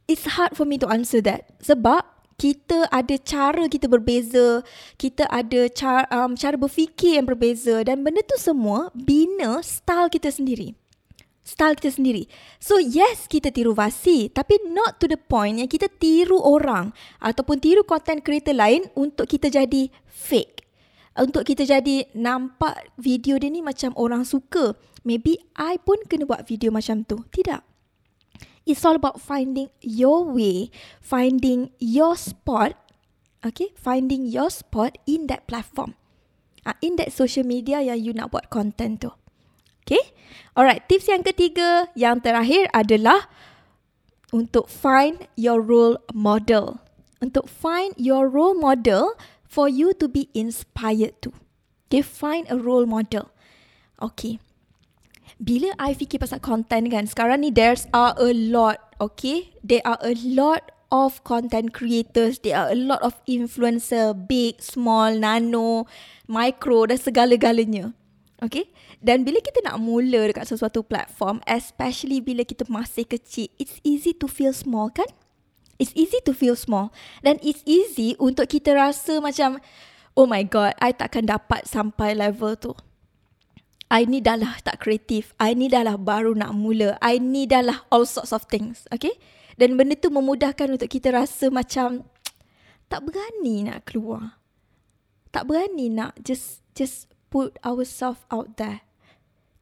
It's 0.07 0.39
hard 0.39 0.55
for 0.55 0.63
me 0.63 0.79
to 0.79 0.87
answer 0.87 1.19
that. 1.27 1.59
Sebab 1.59 2.07
kita 2.39 2.87
ada 2.95 3.19
cara 3.19 3.67
kita 3.67 3.91
berbeza, 3.91 4.63
kita 4.95 5.27
ada 5.27 5.67
cara, 5.75 6.07
um, 6.15 6.39
cara 6.39 6.55
berfikir 6.55 7.19
yang 7.19 7.27
berbeza 7.27 7.83
dan 7.83 8.07
benda 8.07 8.23
tu 8.23 8.39
semua 8.39 8.95
bina 8.95 9.59
style 9.59 10.07
kita 10.07 10.31
sendiri 10.31 10.79
style 11.49 11.81
kita 11.81 11.97
sendiri. 11.97 12.29
So 12.61 12.77
yes, 12.77 13.25
kita 13.25 13.49
tiru 13.49 13.73
Vasi 13.73 14.29
tapi 14.29 14.61
not 14.69 15.01
to 15.01 15.09
the 15.09 15.17
point 15.17 15.65
yang 15.65 15.73
kita 15.73 15.89
tiru 15.89 16.37
orang 16.37 16.93
ataupun 17.25 17.57
tiru 17.57 17.89
content 17.89 18.21
creator 18.21 18.53
lain 18.53 18.85
untuk 18.93 19.25
kita 19.25 19.49
jadi 19.49 19.89
fake. 20.05 20.69
Untuk 21.17 21.49
kita 21.49 21.65
jadi 21.65 22.05
nampak 22.13 22.93
video 23.01 23.41
dia 23.41 23.49
ni 23.49 23.65
macam 23.65 23.97
orang 23.97 24.29
suka. 24.29 24.77
Maybe 25.03 25.41
I 25.57 25.81
pun 25.81 26.05
kena 26.05 26.29
buat 26.29 26.45
video 26.45 26.69
macam 26.69 27.03
tu. 27.09 27.25
Tidak. 27.33 27.65
It's 28.69 28.85
all 28.85 29.01
about 29.01 29.17
finding 29.19 29.73
your 29.81 30.29
way, 30.29 30.69
finding 31.01 31.73
your 31.81 32.15
spot, 32.21 32.77
okay, 33.41 33.73
finding 33.73 34.29
your 34.29 34.53
spot 34.53 35.01
in 35.09 35.25
that 35.33 35.49
platform, 35.49 35.97
uh, 36.69 36.77
in 36.85 37.01
that 37.01 37.09
social 37.17 37.49
media 37.49 37.81
yang 37.81 37.97
you 37.97 38.13
nak 38.13 38.29
buat 38.29 38.53
content 38.53 39.01
tu. 39.01 39.11
Okay. 39.89 40.13
Alright, 40.53 40.85
tips 40.85 41.09
yang 41.09 41.25
ketiga, 41.25 41.89
yang 41.97 42.21
terakhir 42.21 42.69
adalah 42.77 43.25
untuk 44.37 44.69
find 44.69 45.25
your 45.33 45.65
role 45.65 45.97
model. 46.13 46.85
Untuk 47.25 47.49
find 47.49 47.97
your 47.97 48.29
role 48.29 48.53
model 48.53 49.17
for 49.49 49.65
you 49.65 49.97
to 49.97 50.05
be 50.05 50.29
inspired 50.37 51.17
to. 51.25 51.33
Okay, 51.89 52.05
find 52.05 52.45
a 52.53 52.61
role 52.61 52.85
model. 52.85 53.33
Okay. 53.97 54.37
Bila 55.41 55.73
I 55.81 55.97
fikir 55.97 56.21
pasal 56.21 56.45
content 56.45 56.93
kan, 56.93 57.09
sekarang 57.09 57.41
ni 57.41 57.49
there's 57.49 57.89
are 57.97 58.13
a 58.21 58.29
lot, 58.37 58.93
okay? 59.01 59.57
There 59.65 59.81
are 59.89 59.97
a 60.05 60.13
lot 60.21 60.69
of 60.93 61.25
content 61.25 61.73
creators, 61.73 62.45
there 62.45 62.61
are 62.61 62.69
a 62.69 62.77
lot 62.77 63.01
of 63.01 63.17
influencer, 63.25 64.13
big, 64.13 64.61
small, 64.61 65.17
nano, 65.17 65.89
micro 66.29 66.85
dan 66.85 67.01
segala-galanya. 67.01 67.97
Okay? 68.39 68.71
Dan 69.03 69.27
bila 69.27 69.43
kita 69.43 69.59
nak 69.67 69.83
mula 69.83 70.31
dekat 70.31 70.47
sesuatu 70.47 70.87
platform, 70.87 71.43
especially 71.47 72.23
bila 72.23 72.47
kita 72.47 72.63
masih 72.71 73.03
kecil, 73.03 73.51
it's 73.59 73.83
easy 73.83 74.15
to 74.15 74.31
feel 74.31 74.55
small 74.55 74.91
kan? 74.95 75.11
It's 75.79 75.95
easy 75.95 76.19
to 76.27 76.35
feel 76.35 76.59
small. 76.59 76.91
Dan 77.23 77.39
it's 77.43 77.63
easy 77.67 78.19
untuk 78.19 78.51
kita 78.51 78.75
rasa 78.75 79.19
macam, 79.23 79.63
oh 80.15 80.27
my 80.27 80.43
god, 80.47 80.75
I 80.79 80.95
takkan 80.95 81.27
dapat 81.27 81.67
sampai 81.67 82.15
level 82.19 82.55
tu. 82.59 82.75
I 83.89 84.05
ni 84.05 84.21
dah 84.21 84.37
lah 84.37 84.61
tak 84.61 84.85
kreatif. 84.85 85.33
I 85.41 85.57
ni 85.57 85.73
dah 85.73 85.81
lah 85.81 85.97
baru 85.97 86.37
nak 86.37 86.53
mula. 86.53 87.01
I 87.01 87.17
ni 87.17 87.49
dah 87.49 87.65
lah 87.65 87.89
all 87.89 88.05
sorts 88.05 88.37
of 88.37 88.45
things. 88.47 88.85
Okay? 88.93 89.17
Dan 89.57 89.81
benda 89.81 89.97
tu 89.97 90.13
memudahkan 90.13 90.69
untuk 90.77 90.93
kita 90.93 91.11
rasa 91.11 91.49
macam 91.49 92.05
tak 92.93 93.01
berani 93.03 93.65
nak 93.65 93.89
keluar. 93.89 94.39
Tak 95.33 95.49
berani 95.49 95.89
nak 95.89 96.21
just 96.21 96.61
just 96.77 97.09
put 97.29 97.57
ourselves 97.65 98.25
out 98.33 98.57
there. 98.57 98.85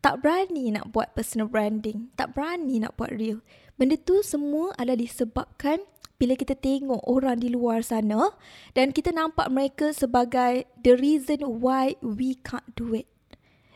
Tak 0.02 0.23
berani 0.23 0.70
nak 0.70 0.94
buat 0.94 1.12
personal 1.18 1.50
branding. 1.50 2.14
Tak 2.14 2.38
berani 2.38 2.78
nak 2.78 2.94
buat 2.94 3.11
real. 3.11 3.42
Benda 3.75 3.99
tu 3.99 4.23
semua 4.23 4.73
adalah 4.78 5.02
disebabkan 5.02 5.82
bila 6.16 6.32
kita 6.32 6.56
tengok 6.56 7.04
orang 7.04 7.44
di 7.44 7.52
luar 7.52 7.85
sana 7.85 8.32
dan 8.73 8.94
kita 8.94 9.12
nampak 9.12 9.52
mereka 9.52 9.92
sebagai 9.92 10.64
the 10.80 10.96
reason 10.96 11.61
why 11.61 11.99
we 12.00 12.40
can't 12.40 12.73
do 12.73 12.96
it. 12.96 13.11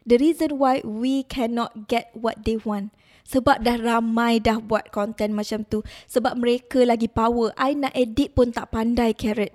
The 0.09 0.17
reason 0.17 0.57
why 0.57 0.81
we 0.81 1.23
cannot 1.29 1.91
get 1.91 2.09
what 2.17 2.49
they 2.49 2.57
want. 2.57 2.97
Sebab 3.29 3.63
dah 3.63 3.79
ramai 3.79 4.41
dah 4.41 4.59
buat 4.59 4.91
konten 4.91 5.37
macam 5.37 5.69
tu. 5.69 5.85
Sebab 6.09 6.41
mereka 6.41 6.83
lagi 6.83 7.07
power. 7.07 7.53
I 7.55 7.77
nak 7.77 7.95
edit 7.95 8.33
pun 8.35 8.51
tak 8.51 8.73
pandai 8.75 9.13
carrot. 9.15 9.55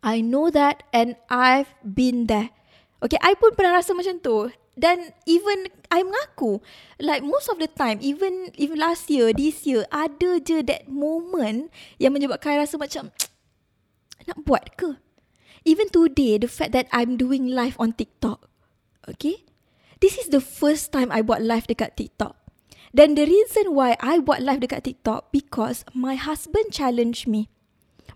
I 0.00 0.22
know 0.22 0.48
that 0.52 0.86
and 0.94 1.18
I've 1.26 1.74
been 1.82 2.30
there. 2.30 2.54
Okay, 3.02 3.18
I 3.18 3.34
pun 3.34 3.56
pernah 3.58 3.80
rasa 3.80 3.96
macam 3.96 4.20
tu. 4.22 4.52
Dan 4.74 5.14
even 5.22 5.70
I 5.86 6.02
mengaku 6.02 6.58
like 6.98 7.22
most 7.22 7.46
of 7.46 7.62
the 7.62 7.70
time 7.70 8.02
even 8.02 8.50
even 8.58 8.82
last 8.82 9.06
year 9.06 9.30
this 9.30 9.62
year 9.62 9.86
ada 9.94 10.42
je 10.42 10.66
that 10.66 10.90
moment 10.90 11.70
yang 12.02 12.10
menyebabkan 12.10 12.58
I 12.58 12.66
rasa 12.66 12.74
macam 12.74 13.14
nak 14.26 14.42
buat 14.42 14.74
ke? 14.74 14.98
Even 15.62 15.86
today 15.94 16.42
the 16.42 16.50
fact 16.50 16.74
that 16.74 16.90
I'm 16.90 17.14
doing 17.14 17.54
live 17.54 17.78
on 17.78 17.94
TikTok. 17.94 18.50
Okay? 19.06 19.46
This 20.02 20.18
is 20.18 20.34
the 20.34 20.42
first 20.42 20.90
time 20.90 21.14
I 21.14 21.22
buat 21.22 21.40
live 21.40 21.70
dekat 21.70 21.94
TikTok. 21.94 22.34
Dan 22.90 23.14
the 23.14 23.26
reason 23.26 23.78
why 23.78 23.94
I 24.02 24.18
buat 24.18 24.42
live 24.42 24.62
dekat 24.62 24.90
TikTok 24.90 25.30
because 25.30 25.86
my 25.94 26.18
husband 26.18 26.74
challenge 26.74 27.30
me. 27.30 27.46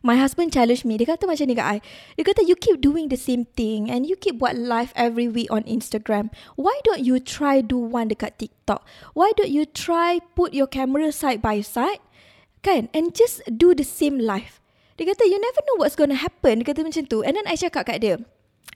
My 0.02 0.16
husband 0.16 0.54
challenge 0.54 0.86
me. 0.86 0.96
Dia 0.96 1.14
kata 1.14 1.26
macam 1.26 1.46
ni 1.50 1.54
kat 1.58 1.66
I. 1.66 1.78
Dia 2.14 2.24
kata 2.24 2.46
you 2.46 2.54
keep 2.54 2.78
doing 2.78 3.10
the 3.10 3.18
same 3.18 3.50
thing 3.58 3.90
and 3.90 4.06
you 4.06 4.14
keep 4.14 4.38
buat 4.38 4.54
live 4.54 4.94
every 4.94 5.26
week 5.26 5.50
on 5.50 5.66
Instagram. 5.66 6.30
Why 6.54 6.78
don't 6.86 7.02
you 7.02 7.18
try 7.18 7.60
do 7.60 7.78
one 7.78 8.10
dekat 8.10 8.38
TikTok? 8.38 8.86
Why 9.18 9.34
don't 9.34 9.50
you 9.50 9.66
try 9.66 10.22
put 10.38 10.54
your 10.54 10.70
camera 10.70 11.10
side 11.10 11.42
by 11.42 11.60
side? 11.60 12.02
Kan? 12.62 12.90
And 12.94 13.14
just 13.14 13.42
do 13.46 13.74
the 13.74 13.86
same 13.86 14.22
live. 14.22 14.62
Dia 14.98 15.14
kata 15.14 15.26
you 15.26 15.38
never 15.38 15.62
know 15.66 15.78
what's 15.78 15.94
going 15.94 16.10
to 16.10 16.18
happen. 16.18 16.62
Dia 16.62 16.66
kata 16.74 16.82
macam 16.82 17.06
tu. 17.06 17.22
And 17.22 17.38
then 17.38 17.46
I 17.46 17.54
cakap 17.54 17.86
kat 17.86 18.02
dia. 18.02 18.18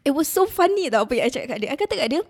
It 0.02 0.18
was 0.18 0.26
so 0.26 0.50
funny 0.50 0.90
tau 0.90 1.06
apa 1.06 1.18
yang 1.18 1.26
I 1.26 1.30
cakap 1.30 1.48
kat 1.54 1.58
dia. 1.62 1.70
I 1.70 1.78
kata 1.78 1.94
kat 1.98 2.08
dia, 2.10 2.22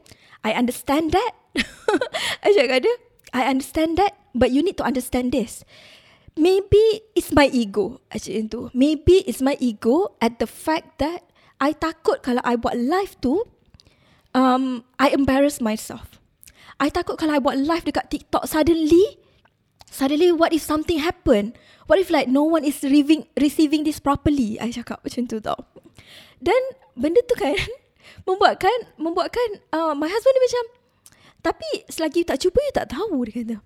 I 0.45 0.53
understand 0.53 1.17
that. 1.17 1.33
I 2.45 2.53
cakap 2.53 2.69
kat 2.69 2.81
dia, 2.85 2.95
I 3.33 3.49
understand 3.49 3.97
that, 3.97 4.13
but 4.37 4.53
you 4.53 4.61
need 4.61 4.77
to 4.77 4.85
understand 4.85 5.33
this. 5.33 5.65
Maybe 6.33 7.05
it's 7.13 7.29
my 7.31 7.49
ego 7.53 8.01
actually 8.09 8.49
itu. 8.49 8.73
Maybe 8.73 9.21
it's 9.29 9.45
my 9.45 9.57
ego 9.61 10.17
at 10.19 10.41
the 10.41 10.49
fact 10.49 10.97
that 10.99 11.29
I 11.61 11.77
takut 11.77 12.25
kalau 12.25 12.41
I 12.43 12.57
buat 12.57 12.75
live 12.75 13.15
tu, 13.21 13.45
um, 14.33 14.83
I 14.97 15.13
embarrass 15.13 15.61
myself. 15.61 16.19
I 16.81 16.89
takut 16.89 17.21
kalau 17.21 17.37
I 17.37 17.41
buat 17.41 17.61
live 17.61 17.85
dekat 17.85 18.09
TikTok 18.09 18.49
suddenly, 18.49 19.21
suddenly 19.87 20.33
what 20.33 20.57
if 20.57 20.65
something 20.65 20.99
happen? 20.99 21.53
What 21.87 22.01
if 22.01 22.09
like 22.09 22.27
no 22.27 22.49
one 22.49 22.65
is 22.65 22.81
receiving 22.81 23.29
receiving 23.37 23.85
this 23.85 24.01
properly? 24.01 24.57
I 24.57 24.73
cakap 24.73 25.05
macam 25.05 25.29
tu 25.29 25.39
tau. 25.39 25.61
Dan 26.41 26.59
benda 26.97 27.21
tu 27.29 27.37
kan 27.37 27.55
membuatkan 28.27 28.97
membuatkan 28.97 29.63
uh, 29.71 29.93
my 29.93 30.09
husband 30.09 30.35
ni 30.35 30.43
macam 30.49 30.65
tapi 31.43 31.69
selagi 31.91 32.23
you 32.23 32.27
tak 32.27 32.39
cuba, 32.39 32.59
you 32.63 32.73
tak 32.73 32.89
tahu, 32.95 33.27
dia 33.27 33.35
kata. 33.43 33.57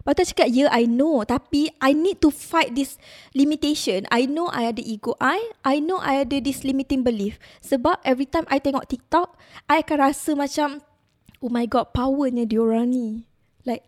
Lepas 0.00 0.12
tu 0.16 0.24
cakap, 0.32 0.48
yeah, 0.48 0.72
I 0.72 0.88
know. 0.88 1.22
Tapi, 1.22 1.70
I 1.78 1.92
need 1.92 2.18
to 2.24 2.32
fight 2.32 2.72
this 2.72 2.96
limitation. 3.36 4.08
I 4.08 4.24
know 4.24 4.48
I 4.48 4.72
ada 4.72 4.80
ego 4.80 5.14
I. 5.20 5.40
I 5.62 5.78
know 5.78 6.00
I 6.00 6.24
ada 6.24 6.40
this 6.40 6.64
limiting 6.64 7.04
belief. 7.04 7.36
Sebab 7.60 8.00
every 8.02 8.24
time 8.26 8.48
I 8.48 8.58
tengok 8.58 8.88
TikTok, 8.88 9.36
I 9.68 9.84
akan 9.84 9.98
rasa 10.00 10.32
macam, 10.32 10.80
oh 11.44 11.52
my 11.52 11.68
god, 11.68 11.92
powernya 11.92 12.48
diorang 12.48 12.90
ni. 12.92 13.28
Like, 13.68 13.84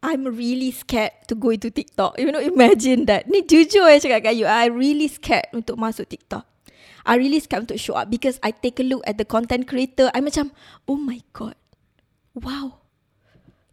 I'm 0.00 0.26
really 0.26 0.70
scared 0.70 1.14
to 1.26 1.34
go 1.34 1.50
into 1.50 1.68
TikTok. 1.68 2.18
You 2.22 2.30
know, 2.30 2.42
imagine 2.42 3.10
that. 3.10 3.26
Ni 3.26 3.42
jujur 3.42 3.90
saya 3.90 3.98
cakap 3.98 4.30
kat 4.30 4.34
you. 4.38 4.46
I 4.46 4.70
really 4.70 5.10
scared 5.10 5.50
untuk 5.50 5.76
masuk 5.76 6.06
TikTok. 6.06 6.46
I 7.06 7.18
really 7.18 7.38
scared 7.38 7.66
untuk 7.70 7.78
show 7.78 7.94
up 7.94 8.10
because 8.10 8.38
I 8.42 8.50
take 8.50 8.78
a 8.78 8.86
look 8.86 9.02
at 9.06 9.18
the 9.18 9.26
content 9.26 9.66
creator. 9.66 10.10
I 10.14 10.22
macam, 10.22 10.54
oh 10.86 10.98
my 10.98 11.22
god 11.34 11.58
wow, 12.36 12.84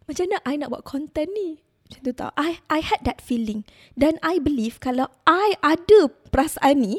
macam 0.07 0.23
mana 0.31 0.39
I 0.47 0.55
nak 0.55 0.71
buat 0.71 0.87
content 0.87 1.27
ni? 1.35 1.59
Macam 1.87 1.99
tu 2.01 2.13
tau. 2.15 2.31
I, 2.39 2.63
I 2.71 2.79
had 2.79 3.03
that 3.05 3.19
feeling. 3.19 3.67
Dan 3.93 4.17
I 4.23 4.39
believe 4.39 4.79
kalau 4.79 5.11
I 5.27 5.55
ada 5.61 6.09
perasaan 6.31 6.81
ni, 6.81 6.95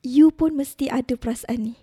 you 0.00 0.32
pun 0.32 0.56
mesti 0.56 0.88
ada 0.88 1.14
perasaan 1.14 1.72
ni. 1.72 1.74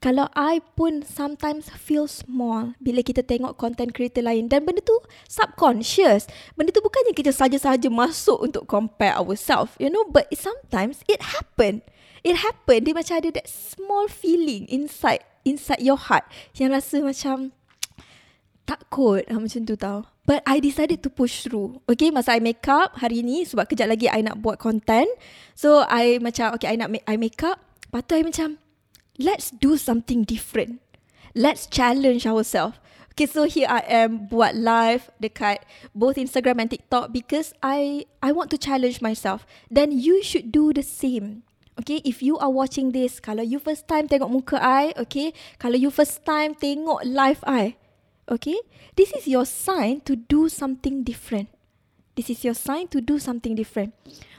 Kalau 0.00 0.32
I 0.32 0.64
pun 0.80 1.04
sometimes 1.04 1.68
feel 1.76 2.08
small 2.08 2.72
bila 2.80 3.04
kita 3.04 3.20
tengok 3.20 3.60
content 3.60 3.92
creator 3.92 4.24
lain 4.24 4.48
dan 4.48 4.64
benda 4.64 4.80
tu 4.80 4.96
subconscious. 5.28 6.24
Benda 6.56 6.72
tu 6.72 6.80
bukannya 6.80 7.12
kita 7.12 7.28
saja-saja 7.28 7.92
masuk 7.92 8.40
untuk 8.40 8.64
compare 8.64 9.12
ourselves, 9.20 9.76
you 9.76 9.92
know, 9.92 10.08
but 10.08 10.24
sometimes 10.32 11.04
it 11.04 11.20
happen. 11.36 11.84
It 12.24 12.40
happen. 12.40 12.88
Dia 12.88 12.96
macam 12.96 13.20
ada 13.20 13.28
that 13.36 13.44
small 13.44 14.08
feeling 14.08 14.64
inside 14.72 15.20
inside 15.44 15.84
your 15.84 16.00
heart 16.00 16.24
yang 16.56 16.72
rasa 16.72 17.04
macam 17.04 17.52
takut 18.70 19.26
ha, 19.26 19.34
macam 19.34 19.66
tu 19.66 19.74
tau. 19.74 20.06
But 20.22 20.46
I 20.46 20.62
decided 20.62 21.02
to 21.02 21.10
push 21.10 21.42
through. 21.42 21.82
Okay, 21.90 22.14
masa 22.14 22.38
I 22.38 22.40
make 22.40 22.62
up 22.70 23.02
hari 23.02 23.26
ni 23.26 23.42
sebab 23.42 23.66
kejap 23.66 23.90
lagi 23.90 24.06
I 24.06 24.22
nak 24.22 24.38
buat 24.38 24.62
content. 24.62 25.10
So 25.58 25.82
I 25.90 26.22
macam 26.22 26.54
okay 26.54 26.70
I 26.70 26.78
nak 26.78 26.94
make, 26.94 27.02
I 27.10 27.18
make 27.18 27.42
up. 27.42 27.58
Lepas 27.90 28.06
tu 28.06 28.14
I 28.14 28.22
macam 28.22 28.62
let's 29.18 29.50
do 29.50 29.74
something 29.74 30.22
different. 30.22 30.78
Let's 31.34 31.66
challenge 31.66 32.30
ourselves. 32.30 32.78
Okay, 33.10 33.26
so 33.26 33.44
here 33.50 33.66
I 33.66 33.82
am 33.90 34.30
buat 34.30 34.54
live 34.54 35.10
dekat 35.18 35.66
both 35.90 36.14
Instagram 36.14 36.62
and 36.62 36.70
TikTok 36.70 37.10
because 37.10 37.50
I 37.58 38.06
I 38.22 38.30
want 38.30 38.54
to 38.54 38.58
challenge 38.58 39.02
myself. 39.02 39.42
Then 39.66 39.90
you 39.90 40.22
should 40.22 40.54
do 40.54 40.70
the 40.70 40.86
same. 40.86 41.42
Okay, 41.80 42.04
if 42.06 42.22
you 42.22 42.38
are 42.38 42.52
watching 42.52 42.94
this, 42.94 43.18
kalau 43.18 43.42
you 43.42 43.58
first 43.58 43.88
time 43.88 44.04
tengok 44.04 44.28
muka 44.28 44.60
I, 44.60 44.92
okay, 45.00 45.32
kalau 45.56 45.80
you 45.80 45.88
first 45.88 46.22
time 46.28 46.52
tengok 46.52 47.02
live 47.08 47.40
I, 47.48 47.80
Okay, 48.30 48.54
this 48.94 49.10
is 49.10 49.26
your 49.26 49.42
sign 49.42 50.06
to 50.06 50.14
do 50.14 50.46
something 50.46 51.02
different. 51.02 51.50
This 52.14 52.30
is 52.30 52.46
your 52.46 52.54
sign 52.54 52.86
to 52.94 53.02
do 53.02 53.18
something 53.18 53.58
different. 53.58 53.90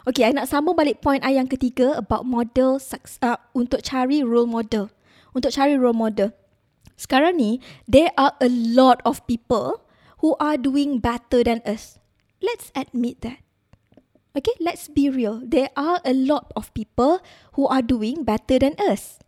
Okay, 0.08 0.24
I 0.24 0.32
nak 0.32 0.48
sambung 0.48 0.80
balik 0.80 1.04
point 1.04 1.28
I 1.28 1.36
yang 1.36 1.52
ketiga 1.52 2.00
about 2.00 2.24
model 2.24 2.80
uh, 2.80 3.36
untuk 3.52 3.84
cari 3.84 4.24
role 4.24 4.48
model. 4.48 4.88
Untuk 5.36 5.52
cari 5.52 5.76
role 5.76 5.92
model. 5.92 6.32
Sekarang 6.96 7.36
ni, 7.36 7.60
there 7.84 8.16
are 8.16 8.32
a 8.40 8.48
lot 8.48 9.04
of 9.04 9.20
people 9.28 9.84
who 10.24 10.40
are 10.40 10.56
doing 10.56 11.04
better 11.04 11.44
than 11.44 11.60
us. 11.68 12.00
Let's 12.40 12.72
admit 12.72 13.20
that. 13.28 13.44
Okay, 14.32 14.56
let's 14.64 14.88
be 14.88 15.12
real. 15.12 15.44
There 15.44 15.68
are 15.76 16.00
a 16.08 16.16
lot 16.16 16.56
of 16.56 16.72
people 16.72 17.20
who 17.60 17.68
are 17.68 17.84
doing 17.84 18.24
better 18.24 18.56
than 18.56 18.80
us. 18.80 19.20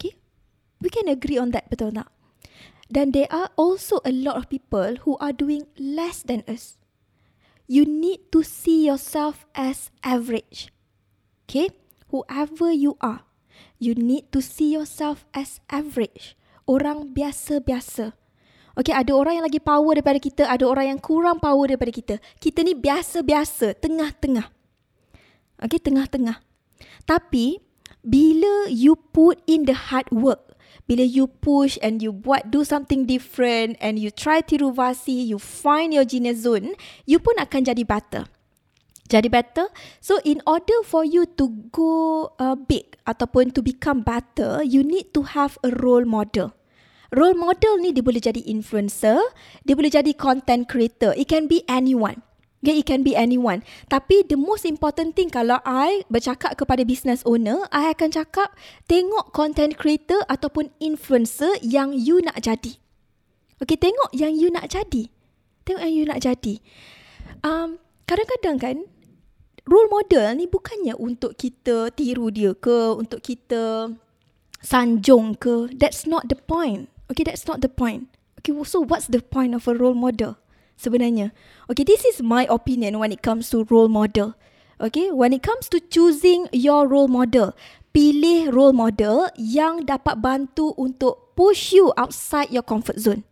Okay, 0.00 0.16
we 0.80 0.88
can 0.88 1.12
agree 1.12 1.36
on 1.36 1.52
that, 1.52 1.68
betul 1.68 1.92
tak? 1.92 2.08
Then 2.92 3.16
there 3.16 3.28
are 3.32 3.48
also 3.56 4.04
a 4.04 4.12
lot 4.12 4.36
of 4.36 4.52
people 4.52 5.00
who 5.08 5.16
are 5.16 5.32
doing 5.32 5.64
less 5.80 6.20
than 6.20 6.44
us. 6.44 6.76
You 7.64 7.88
need 7.88 8.28
to 8.36 8.44
see 8.44 8.84
yourself 8.84 9.48
as 9.56 9.88
average. 10.04 10.68
Okay? 11.48 11.72
Whoever 12.12 12.68
you 12.68 13.00
are, 13.00 13.24
you 13.80 13.96
need 13.96 14.28
to 14.36 14.44
see 14.44 14.76
yourself 14.76 15.24
as 15.32 15.64
average. 15.72 16.36
Orang 16.68 17.16
biasa-biasa. 17.16 18.12
Okay, 18.72 18.92
ada 18.92 19.12
orang 19.12 19.40
yang 19.40 19.46
lagi 19.48 19.60
power 19.60 19.96
daripada 19.96 20.20
kita, 20.20 20.44
ada 20.48 20.64
orang 20.64 20.96
yang 20.96 21.00
kurang 21.00 21.40
power 21.40 21.68
daripada 21.68 21.92
kita. 21.92 22.14
Kita 22.40 22.64
ni 22.64 22.76
biasa-biasa, 22.76 23.76
tengah-tengah. 23.80 24.48
Okay, 25.60 25.80
tengah-tengah. 25.80 26.40
Tapi, 27.04 27.60
bila 28.04 28.68
you 28.68 28.96
put 28.96 29.40
in 29.44 29.64
the 29.64 29.76
hard 29.76 30.08
work, 30.12 30.51
bila 30.90 31.06
you 31.06 31.30
push 31.30 31.78
and 31.80 32.02
you 32.02 32.10
buat 32.10 32.50
do 32.50 32.66
something 32.66 33.06
different 33.06 33.78
and 33.78 33.98
you 33.98 34.10
try 34.10 34.42
tiruvasi, 34.42 35.26
you 35.26 35.38
find 35.38 35.94
your 35.94 36.04
genius 36.04 36.42
zone, 36.42 36.74
you 37.06 37.22
pun 37.22 37.38
akan 37.38 37.66
jadi 37.66 37.82
better. 37.86 38.26
Jadi 39.12 39.28
better. 39.28 39.68
So 40.00 40.24
in 40.24 40.40
order 40.48 40.80
for 40.88 41.04
you 41.04 41.28
to 41.36 41.44
go 41.68 42.32
uh, 42.40 42.56
big 42.56 42.96
ataupun 43.04 43.52
to 43.52 43.60
become 43.60 44.00
better, 44.00 44.64
you 44.64 44.80
need 44.80 45.12
to 45.12 45.36
have 45.36 45.60
a 45.60 45.70
role 45.84 46.08
model. 46.08 46.56
Role 47.12 47.36
model 47.36 47.76
ni 47.84 47.92
dia 47.92 48.00
boleh 48.00 48.24
jadi 48.24 48.40
influencer, 48.48 49.20
dia 49.68 49.76
boleh 49.76 49.92
jadi 49.92 50.16
content 50.16 50.64
creator. 50.64 51.12
It 51.12 51.28
can 51.28 51.44
be 51.44 51.60
anyone. 51.68 52.24
Okay, 52.62 52.78
it 52.78 52.86
can 52.86 53.02
be 53.02 53.18
anyone. 53.18 53.66
Tapi 53.90 54.22
the 54.30 54.38
most 54.38 54.62
important 54.62 55.18
thing 55.18 55.34
kalau 55.34 55.58
I 55.66 56.06
bercakap 56.06 56.54
kepada 56.54 56.86
business 56.86 57.26
owner, 57.26 57.66
I 57.74 57.90
akan 57.90 58.14
cakap 58.14 58.54
tengok 58.86 59.34
content 59.34 59.74
creator 59.74 60.22
ataupun 60.30 60.70
influencer 60.78 61.58
yang 61.58 61.90
you 61.90 62.22
nak 62.22 62.38
jadi. 62.38 62.78
Okay, 63.58 63.74
tengok 63.74 64.14
yang 64.14 64.38
you 64.38 64.54
nak 64.54 64.70
jadi. 64.70 65.10
Tengok 65.66 65.82
yang 65.82 65.94
you 65.94 66.06
nak 66.06 66.22
jadi. 66.22 66.62
Um, 67.42 67.82
kadang-kadang 68.06 68.56
kan, 68.62 68.76
role 69.66 69.90
model 69.90 70.30
ni 70.38 70.46
bukannya 70.46 70.94
untuk 70.94 71.34
kita 71.34 71.90
tiru 71.90 72.30
dia 72.30 72.54
ke, 72.54 72.94
untuk 72.94 73.26
kita 73.26 73.90
sanjung 74.62 75.34
ke. 75.34 75.66
That's 75.74 76.06
not 76.06 76.30
the 76.30 76.38
point. 76.38 76.86
Okay, 77.10 77.26
that's 77.26 77.42
not 77.50 77.58
the 77.58 77.70
point. 77.70 78.06
Okay, 78.38 78.54
so 78.62 78.86
what's 78.86 79.10
the 79.10 79.18
point 79.18 79.50
of 79.50 79.66
a 79.66 79.74
role 79.74 79.98
model 79.98 80.38
sebenarnya? 80.78 81.34
Okay, 81.68 81.84
this 81.84 82.04
is 82.04 82.20
my 82.20 82.46
opinion 82.48 82.98
when 83.00 83.12
it 83.12 83.24
comes 83.24 83.48
to 83.50 83.66
role 83.68 83.90
model. 83.90 84.34
Okay, 84.82 85.14
when 85.14 85.30
it 85.30 85.46
comes 85.46 85.70
to 85.70 85.78
choosing 85.78 86.50
your 86.50 86.90
role 86.90 87.06
model, 87.06 87.54
pilih 87.94 88.50
role 88.50 88.74
model 88.74 89.30
yang 89.38 89.86
dapat 89.86 90.18
bantu 90.18 90.74
untuk 90.74 91.36
push 91.38 91.70
you 91.70 91.94
outside 91.94 92.50
your 92.50 92.66
comfort 92.66 92.98
zone 92.98 93.22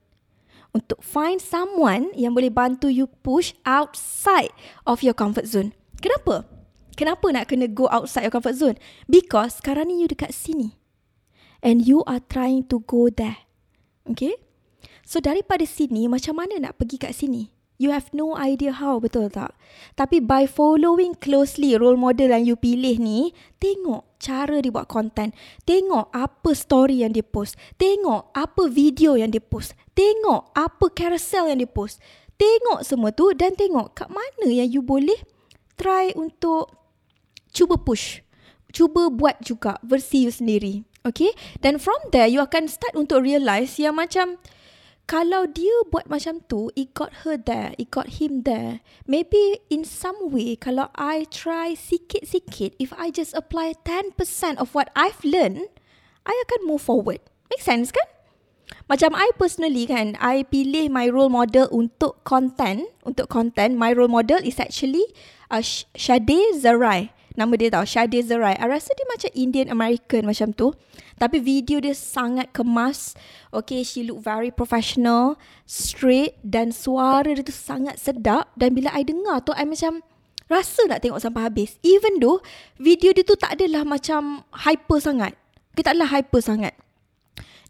untuk 0.70 1.02
find 1.02 1.42
someone 1.42 2.14
yang 2.14 2.34
boleh 2.34 2.50
bantu 2.50 2.86
you 2.86 3.10
push 3.22 3.54
outside 3.66 4.54
of 4.86 5.02
your 5.02 5.14
comfort 5.14 5.46
zone. 5.46 5.74
Kenapa? 5.98 6.46
Kenapa 6.94 7.26
nak 7.32 7.48
kena 7.50 7.66
go 7.66 7.90
outside 7.90 8.26
your 8.26 8.34
comfort 8.34 8.54
zone? 8.56 8.76
Because 9.10 9.58
sekarang 9.58 9.90
ni 9.90 10.04
you 10.04 10.08
dekat 10.10 10.30
sini. 10.30 10.78
And 11.60 11.84
you 11.84 12.00
are 12.08 12.22
trying 12.24 12.68
to 12.72 12.80
go 12.88 13.12
there. 13.12 13.44
Okay? 14.08 14.32
So 15.10 15.18
daripada 15.18 15.66
sini, 15.66 16.06
macam 16.06 16.38
mana 16.38 16.62
nak 16.62 16.78
pergi 16.78 17.02
kat 17.02 17.18
sini? 17.18 17.50
You 17.82 17.90
have 17.90 18.14
no 18.14 18.38
idea 18.38 18.70
how, 18.70 19.02
betul 19.02 19.26
tak? 19.26 19.58
Tapi 19.98 20.22
by 20.22 20.46
following 20.46 21.18
closely 21.18 21.74
role 21.74 21.98
model 21.98 22.30
yang 22.30 22.46
you 22.46 22.54
pilih 22.54 22.94
ni, 22.94 23.34
tengok 23.58 24.06
cara 24.22 24.62
dia 24.62 24.70
buat 24.70 24.86
content. 24.86 25.34
Tengok 25.66 26.14
apa 26.14 26.54
story 26.54 27.02
yang 27.02 27.10
dia 27.10 27.26
post. 27.26 27.58
Tengok 27.74 28.30
apa 28.38 28.70
video 28.70 29.18
yang 29.18 29.34
dia 29.34 29.42
post. 29.42 29.74
Tengok 29.98 30.54
apa 30.54 30.86
carousel 30.94 31.50
yang 31.50 31.58
dia 31.58 31.66
post. 31.66 31.98
Tengok 32.38 32.86
semua 32.86 33.10
tu 33.10 33.34
dan 33.34 33.58
tengok 33.58 33.98
kat 33.98 34.12
mana 34.14 34.46
yang 34.46 34.70
you 34.70 34.84
boleh 34.84 35.18
try 35.74 36.14
untuk 36.14 36.70
cuba 37.50 37.74
push. 37.82 38.22
Cuba 38.70 39.10
buat 39.10 39.42
juga 39.42 39.74
versi 39.82 40.22
you 40.22 40.30
sendiri. 40.30 40.86
Okay? 41.02 41.34
Dan 41.58 41.82
from 41.82 41.98
there, 42.14 42.30
you 42.30 42.38
akan 42.38 42.70
start 42.70 42.94
untuk 42.94 43.26
realise 43.26 43.74
yang 43.80 43.98
macam 43.98 44.38
kalau 45.10 45.50
dia 45.50 45.74
buat 45.90 46.06
macam 46.06 46.38
tu, 46.46 46.70
it 46.78 46.94
got 46.94 47.26
her 47.26 47.34
there, 47.34 47.74
it 47.82 47.90
got 47.90 48.22
him 48.22 48.46
there. 48.46 48.78
Maybe 49.10 49.58
in 49.66 49.82
some 49.82 50.30
way, 50.30 50.54
kalau 50.54 50.86
I 50.94 51.26
try 51.26 51.74
sikit-sikit, 51.74 52.78
if 52.78 52.94
I 52.94 53.10
just 53.10 53.34
apply 53.34 53.74
10% 53.82 54.14
of 54.62 54.70
what 54.70 54.94
I've 54.94 55.18
learned, 55.26 55.66
I 56.22 56.38
akan 56.46 56.62
move 56.62 56.86
forward. 56.86 57.18
Make 57.50 57.58
sense 57.58 57.90
kan? 57.90 58.06
Macam 58.86 59.18
I 59.18 59.34
personally 59.34 59.90
kan, 59.90 60.14
I 60.22 60.46
pilih 60.46 60.94
my 60.94 61.10
role 61.10 61.26
model 61.26 61.66
untuk 61.74 62.22
content. 62.22 62.86
Untuk 63.02 63.26
content, 63.26 63.74
my 63.74 63.90
role 63.90 64.10
model 64.10 64.38
is 64.38 64.62
actually 64.62 65.10
uh, 65.50 65.58
Shade 65.98 66.54
Zerai. 66.54 67.10
Nama 67.40 67.56
dia 67.56 67.72
tau, 67.72 67.88
Shade 67.88 68.20
Zerai. 68.20 68.52
I 68.60 68.68
rasa 68.68 68.92
dia 68.92 69.08
macam 69.08 69.32
Indian 69.32 69.72
American 69.72 70.28
macam 70.28 70.52
tu. 70.52 70.76
Tapi 71.16 71.40
video 71.40 71.80
dia 71.80 71.96
sangat 71.96 72.52
kemas. 72.52 73.16
Okay, 73.48 73.80
she 73.80 74.04
look 74.04 74.20
very 74.20 74.52
professional, 74.52 75.40
straight 75.64 76.36
dan 76.44 76.68
suara 76.68 77.32
dia 77.32 77.40
tu 77.40 77.56
sangat 77.56 77.96
sedap. 77.96 78.52
Dan 78.60 78.76
bila 78.76 78.92
I 78.92 79.08
dengar 79.08 79.40
tu, 79.40 79.56
I 79.56 79.64
macam 79.64 80.04
rasa 80.52 80.84
nak 80.84 81.00
tengok 81.00 81.16
sampai 81.16 81.48
habis. 81.48 81.80
Even 81.80 82.20
though 82.20 82.44
video 82.76 83.16
dia 83.16 83.24
tu 83.24 83.40
tak 83.40 83.56
adalah 83.56 83.88
macam 83.88 84.44
hyper 84.52 85.00
sangat. 85.00 85.32
Kita 85.72 85.96
adalah 85.96 86.12
hyper 86.12 86.44
sangat. 86.44 86.76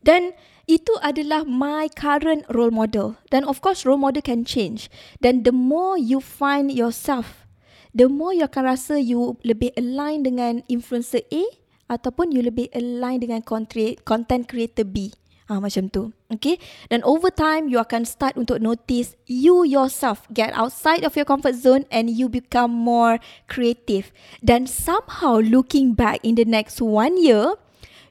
Dan 0.03 0.35
itu 0.67 0.99
adalah 0.99 1.47
my 1.47 1.87
current 1.95 2.43
role 2.51 2.75
model. 2.75 3.23
Dan 3.31 3.47
of 3.47 3.63
course 3.63 3.87
role 3.87 4.03
model 4.03 4.19
can 4.19 4.43
change. 4.43 4.91
Dan 5.23 5.47
the 5.47 5.55
more 5.55 5.95
you 5.95 6.19
find 6.19 6.75
yourself 6.75 7.47
the 7.95 8.07
more 8.07 8.35
you 8.35 8.47
akan 8.47 8.75
rasa 8.75 8.99
you 8.99 9.39
lebih 9.43 9.75
align 9.75 10.23
dengan 10.27 10.63
influencer 10.67 11.23
A 11.31 11.45
ataupun 11.91 12.31
you 12.31 12.41
lebih 12.41 12.71
align 12.71 13.19
dengan 13.19 13.43
content 13.43 14.45
creator 14.47 14.87
B. 14.87 15.11
Ah 15.51 15.59
macam 15.59 15.91
tu. 15.91 16.15
Okay? 16.31 16.63
Dan 16.87 17.03
over 17.03 17.27
time 17.27 17.67
you 17.67 17.83
akan 17.83 18.07
start 18.07 18.39
untuk 18.39 18.63
notice 18.63 19.19
you 19.27 19.67
yourself 19.67 20.23
get 20.31 20.55
outside 20.55 21.03
of 21.03 21.19
your 21.19 21.27
comfort 21.27 21.59
zone 21.59 21.91
and 21.91 22.07
you 22.07 22.31
become 22.31 22.71
more 22.71 23.19
creative. 23.51 24.15
Dan 24.39 24.71
somehow 24.71 25.43
looking 25.43 25.99
back 25.99 26.23
in 26.23 26.39
the 26.39 26.47
next 26.47 26.79
one 26.79 27.19
year, 27.19 27.59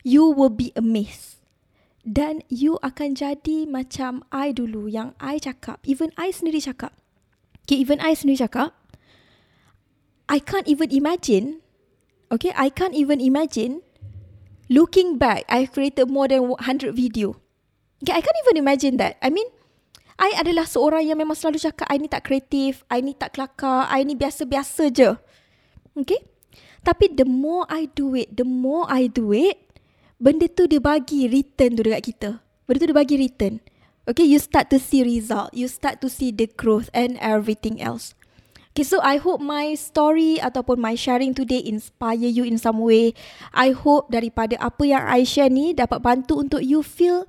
you 0.03 0.27
will 0.27 0.51
be 0.51 0.75
amazed. 0.75 1.39
Dan 2.03 2.43
you 2.51 2.75
akan 2.83 3.15
jadi 3.15 3.63
macam 3.63 4.27
I 4.35 4.51
dulu 4.51 4.91
yang 4.91 5.15
I 5.23 5.39
cakap. 5.39 5.79
Even 5.87 6.11
I 6.19 6.35
sendiri 6.35 6.59
cakap. 6.59 6.91
Okay, 7.63 7.79
even 7.79 8.03
I 8.03 8.19
sendiri 8.19 8.43
cakap. 8.43 8.75
I 10.29 10.37
can't 10.37 10.69
even 10.69 10.93
imagine. 10.93 11.65
Okay, 12.29 12.53
I 12.53 12.69
can't 12.69 12.93
even 12.93 13.17
imagine. 13.17 13.81
Looking 14.69 15.17
back, 15.17 15.49
I've 15.49 15.73
created 15.73 16.13
more 16.13 16.29
than 16.29 16.45
100 16.45 16.93
video. 16.93 17.41
Okay, 18.05 18.13
I 18.13 18.21
can't 18.21 18.39
even 18.45 18.61
imagine 18.61 19.01
that. 19.01 19.17
I 19.25 19.33
mean, 19.33 19.49
I 20.21 20.37
adalah 20.37 20.69
seorang 20.69 21.09
yang 21.09 21.17
memang 21.17 21.33
selalu 21.33 21.57
cakap, 21.57 21.89
I 21.89 21.97
ni 21.97 22.05
tak 22.05 22.29
kreatif, 22.29 22.85
I 22.93 23.01
ni 23.01 23.17
tak 23.17 23.33
kelakar, 23.33 23.89
I 23.89 24.05
ni 24.05 24.13
biasa-biasa 24.13 24.93
je. 24.93 25.17
Okay? 25.97 26.21
Tapi 26.85 27.17
the 27.17 27.25
more 27.25 27.65
I 27.65 27.89
do 27.89 28.13
it, 28.13 28.37
the 28.37 28.45
more 28.45 28.85
I 28.85 29.09
do 29.09 29.33
it, 29.33 29.57
benda 30.21 30.45
tu 30.45 30.69
dia 30.69 30.77
bagi 30.77 31.25
return 31.25 31.73
tu 31.73 31.81
dekat 31.81 32.03
kita. 32.05 32.29
Benda 32.69 32.77
tu 32.85 32.87
dia 32.93 32.99
bagi 33.01 33.17
return. 33.17 33.57
Okay, 34.05 34.29
you 34.29 34.37
start 34.37 34.69
to 34.69 34.77
see 34.77 35.01
result. 35.01 35.49
You 35.57 35.65
start 35.65 36.03
to 36.05 36.07
see 36.11 36.29
the 36.29 36.45
growth 36.45 36.93
and 36.93 37.17
everything 37.17 37.81
else. 37.81 38.13
Okay, 38.79 38.87
so 38.87 39.03
I 39.03 39.19
hope 39.19 39.43
my 39.43 39.75
story 39.75 40.39
ataupun 40.39 40.79
my 40.79 40.95
sharing 40.95 41.35
today 41.35 41.59
inspire 41.59 42.31
you 42.31 42.47
in 42.47 42.55
some 42.55 42.79
way. 42.79 43.11
I 43.51 43.75
hope 43.75 44.07
daripada 44.07 44.55
apa 44.55 44.87
yang 44.87 45.03
I 45.03 45.27
share 45.27 45.51
ni 45.51 45.75
dapat 45.75 45.99
bantu 45.99 46.39
untuk 46.39 46.63
you 46.63 46.79
feel 46.79 47.27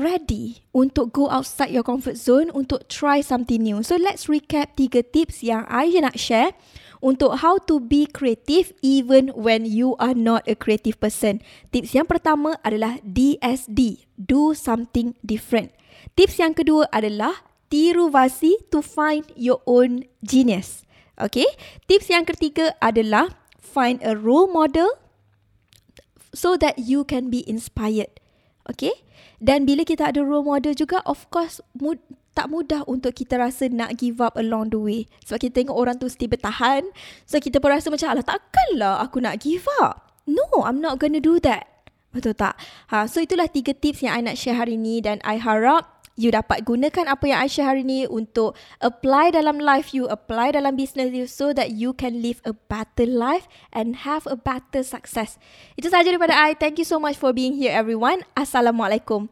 ready 0.00 0.64
untuk 0.72 1.12
go 1.12 1.28
outside 1.28 1.76
your 1.76 1.84
comfort 1.84 2.16
zone 2.16 2.48
untuk 2.56 2.88
try 2.88 3.20
something 3.20 3.60
new. 3.60 3.84
So 3.84 4.00
let's 4.00 4.24
recap 4.24 4.80
tiga 4.80 5.04
tips 5.04 5.44
yang 5.44 5.68
I 5.68 5.92
nak 6.00 6.16
share 6.16 6.56
untuk 7.04 7.44
how 7.44 7.60
to 7.68 7.76
be 7.76 8.08
creative 8.08 8.72
even 8.80 9.28
when 9.36 9.68
you 9.68 9.92
are 10.00 10.16
not 10.16 10.48
a 10.48 10.56
creative 10.56 10.96
person. 10.96 11.44
Tips 11.68 11.92
yang 11.92 12.08
pertama 12.08 12.56
adalah 12.64 12.96
DSD, 13.04 14.08
do 14.16 14.56
something 14.56 15.12
different. 15.20 15.68
Tips 16.16 16.40
yang 16.40 16.56
kedua 16.56 16.88
adalah 16.88 17.53
tiru 17.68 18.12
Vasi 18.12 18.56
to 18.70 18.80
find 18.80 19.28
your 19.34 19.60
own 19.64 20.04
genius. 20.24 20.84
Okay. 21.20 21.46
Tips 21.86 22.10
yang 22.10 22.26
ketiga 22.26 22.74
adalah 22.82 23.38
find 23.58 24.02
a 24.02 24.18
role 24.18 24.50
model 24.50 24.90
so 26.34 26.58
that 26.58 26.78
you 26.80 27.06
can 27.06 27.30
be 27.30 27.46
inspired. 27.46 28.10
Okay. 28.66 28.92
Dan 29.38 29.68
bila 29.68 29.84
kita 29.86 30.10
ada 30.10 30.24
role 30.24 30.46
model 30.46 30.74
juga, 30.74 31.04
of 31.06 31.28
course, 31.30 31.62
mud- 31.76 32.02
tak 32.34 32.50
mudah 32.50 32.82
untuk 32.90 33.14
kita 33.14 33.38
rasa 33.38 33.70
nak 33.70 33.94
give 33.94 34.18
up 34.18 34.34
along 34.34 34.74
the 34.74 34.80
way. 34.80 35.06
Sebab 35.22 35.38
kita 35.38 35.52
tengok 35.62 35.76
orang 35.78 35.96
tu 36.02 36.10
mesti 36.10 36.26
bertahan. 36.26 36.82
So 37.30 37.38
kita 37.38 37.62
pun 37.62 37.70
rasa 37.70 37.94
macam, 37.94 38.10
alah 38.10 38.26
takkanlah 38.26 38.94
aku 39.06 39.22
nak 39.22 39.38
give 39.38 39.62
up. 39.78 40.10
No, 40.26 40.42
I'm 40.66 40.82
not 40.82 40.98
gonna 40.98 41.22
do 41.22 41.38
that. 41.46 41.70
Betul 42.10 42.34
tak? 42.34 42.58
Ha, 42.90 43.06
so 43.06 43.22
itulah 43.22 43.46
tiga 43.50 43.74
tips 43.74 44.02
yang 44.02 44.18
I 44.18 44.22
nak 44.22 44.38
share 44.38 44.58
hari 44.58 44.78
ni 44.78 45.02
dan 45.02 45.22
I 45.22 45.38
harap 45.38 45.93
you 46.14 46.30
dapat 46.30 46.62
gunakan 46.62 47.10
apa 47.10 47.24
yang 47.26 47.38
Aisyah 47.42 47.66
hari 47.74 47.82
ni 47.82 48.06
untuk 48.06 48.54
apply 48.78 49.34
dalam 49.34 49.58
life 49.58 49.90
you, 49.90 50.06
apply 50.06 50.54
dalam 50.54 50.78
business 50.78 51.10
you 51.10 51.26
so 51.26 51.50
that 51.50 51.74
you 51.74 51.90
can 51.90 52.22
live 52.22 52.38
a 52.46 52.54
better 52.70 53.06
life 53.06 53.50
and 53.74 54.06
have 54.06 54.22
a 54.30 54.38
better 54.38 54.86
success. 54.86 55.36
Itu 55.74 55.90
sahaja 55.90 56.14
daripada 56.14 56.34
I. 56.38 56.54
Thank 56.54 56.78
you 56.78 56.86
so 56.86 57.02
much 57.02 57.18
for 57.18 57.34
being 57.34 57.58
here 57.58 57.74
everyone. 57.74 58.22
Assalamualaikum. 58.38 59.26